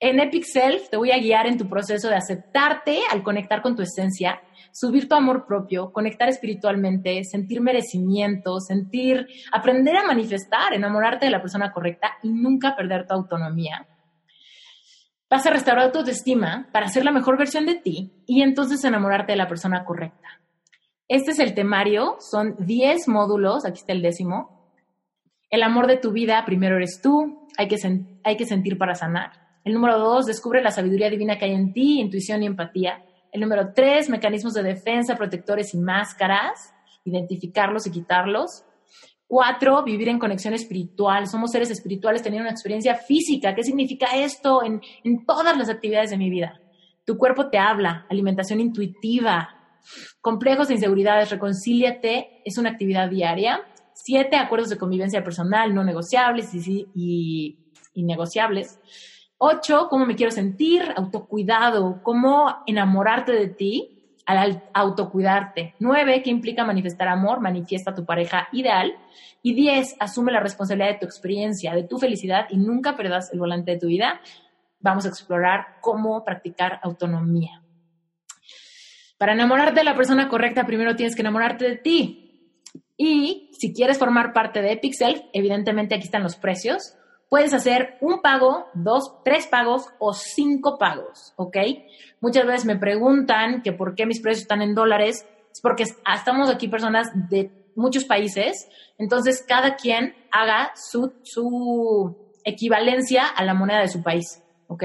[0.00, 3.76] En Epic Self te voy a guiar en tu proceso de aceptarte al conectar con
[3.76, 11.26] tu esencia, subir tu amor propio, conectar espiritualmente, sentir merecimiento, sentir, aprender a manifestar, enamorarte
[11.26, 13.86] de la persona correcta y nunca perder tu autonomía
[15.28, 19.32] Vas a restaurar tu autoestima para ser la mejor versión de ti y entonces enamorarte
[19.32, 20.40] de la persona correcta.
[21.08, 24.72] Este es el temario, son 10 módulos, aquí está el décimo.
[25.50, 27.76] El amor de tu vida, primero eres tú, hay que,
[28.24, 29.32] hay que sentir para sanar.
[29.64, 33.04] El número 2, descubre la sabiduría divina que hay en ti, intuición y empatía.
[33.32, 36.72] El número 3, mecanismos de defensa, protectores y máscaras,
[37.04, 38.64] identificarlos y quitarlos.
[39.28, 41.26] Cuatro, vivir en conexión espiritual.
[41.26, 43.54] Somos seres espirituales teniendo una experiencia física.
[43.54, 46.60] ¿Qué significa esto en, en todas las actividades de mi vida?
[47.04, 49.48] Tu cuerpo te habla, alimentación intuitiva,
[50.20, 53.60] complejos de inseguridades, reconcíliate, es una actividad diaria.
[53.94, 57.58] Siete, acuerdos de convivencia personal no negociables y, y,
[57.94, 58.78] y negociables.
[59.38, 63.95] Ocho, cómo me quiero sentir, autocuidado, cómo enamorarte de ti
[64.26, 65.74] al autocuidarte.
[65.78, 68.92] Nueve, qué implica manifestar amor, manifiesta tu pareja ideal.
[69.42, 73.38] Y diez, asume la responsabilidad de tu experiencia, de tu felicidad y nunca perdas el
[73.38, 74.20] volante de tu vida.
[74.80, 77.62] Vamos a explorar cómo practicar autonomía.
[79.16, 82.22] Para enamorarte de la persona correcta, primero tienes que enamorarte de ti.
[82.96, 86.96] Y si quieres formar parte de Epixel, evidentemente aquí están los precios
[87.28, 91.56] puedes hacer un pago, dos, tres pagos o cinco pagos, ¿ok?
[92.20, 95.26] Muchas veces me preguntan que por qué mis precios están en dólares.
[95.52, 103.26] Es porque estamos aquí personas de muchos países, entonces cada quien haga su, su equivalencia
[103.26, 104.84] a la moneda de su país, ¿ok?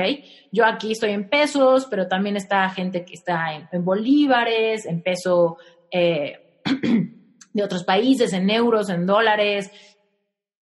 [0.52, 5.58] Yo aquí estoy en pesos, pero también está gente que está en, bolívares, en peso
[5.90, 6.60] eh,
[7.54, 9.72] de otros países, en euros, en dólares.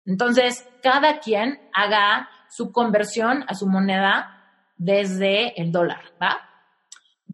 [0.08, 4.44] Entonces, cada quien haga su conversión a su moneda
[4.78, 6.48] desde el dólar, ¿va?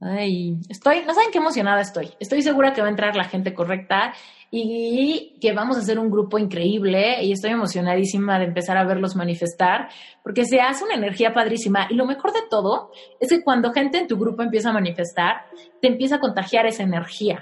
[0.01, 2.11] Ay, estoy, no saben qué emocionada estoy.
[2.19, 4.13] Estoy segura que va a entrar la gente correcta
[4.51, 9.15] y que vamos a hacer un grupo increíble y estoy emocionadísima de empezar a verlos
[9.15, 9.87] manifestar
[10.21, 13.97] porque se hace una energía padrísima y lo mejor de todo es que cuando gente
[13.97, 15.45] en tu grupo empieza a manifestar,
[15.81, 17.41] te empieza a contagiar esa energía.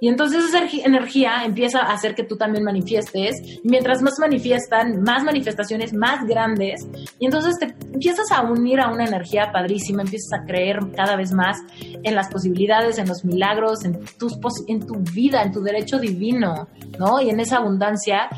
[0.00, 3.60] Y entonces esa energía empieza a hacer que tú también manifiestes.
[3.64, 6.86] Mientras más manifiestan, más manifestaciones más grandes.
[7.18, 11.32] Y entonces te empiezas a unir a una energía padrísima, empiezas a creer cada vez
[11.32, 11.58] más
[12.02, 14.38] en las posibilidades, en los milagros, en, tus,
[14.68, 16.68] en tu vida, en tu derecho divino,
[16.98, 17.20] ¿no?
[17.20, 18.28] Y en esa abundancia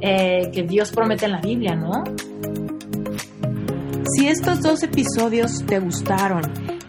[0.00, 2.04] eh, que Dios promete en la Biblia, ¿no?
[4.16, 6.42] Si estos dos episodios te gustaron,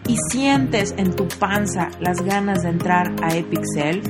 [0.06, 4.04] y sientes en tu panza las ganas de entrar a Epic Self,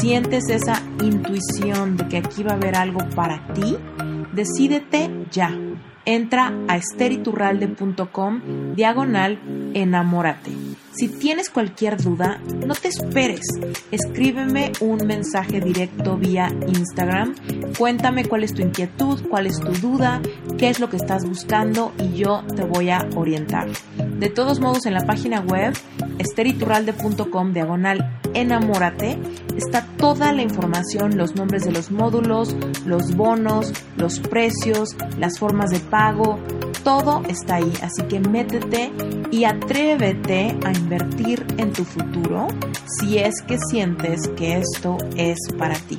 [0.00, 3.76] sientes esa intuición de que aquí va a haber algo para ti,
[4.32, 5.56] decídete ya.
[6.04, 9.40] Entra a esteriturralde.com diagonal
[9.74, 10.52] enamórate.
[10.96, 13.42] Si tienes cualquier duda, no te esperes.
[13.90, 17.34] Escríbeme un mensaje directo vía Instagram.
[17.76, 20.22] Cuéntame cuál es tu inquietud, cuál es tu duda,
[20.56, 23.68] qué es lo que estás buscando y yo te voy a orientar.
[24.18, 25.74] De todos modos, en la página web
[26.18, 29.18] esteriturralde.com diagonal enamórate
[29.56, 32.56] está toda la información, los nombres de los módulos,
[32.86, 36.38] los bonos, los precios, las formas de pago,
[36.82, 37.72] todo está ahí.
[37.82, 38.92] Así que métete
[39.30, 42.48] y atrévete a invertir en tu futuro
[42.98, 45.98] si es que sientes que esto es para ti.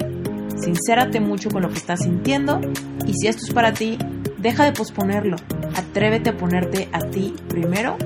[0.55, 2.59] Sincérate mucho con lo que estás sintiendo
[3.05, 3.97] y si esto es para ti,
[4.37, 5.37] deja de posponerlo.
[5.75, 7.97] Atrévete a ponerte a ti primero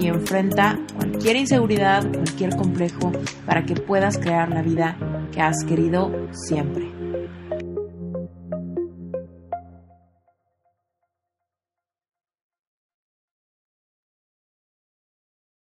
[0.00, 3.12] y enfrenta cualquier inseguridad, cualquier complejo
[3.44, 4.96] para que puedas crear la vida
[5.32, 6.97] que has querido siempre.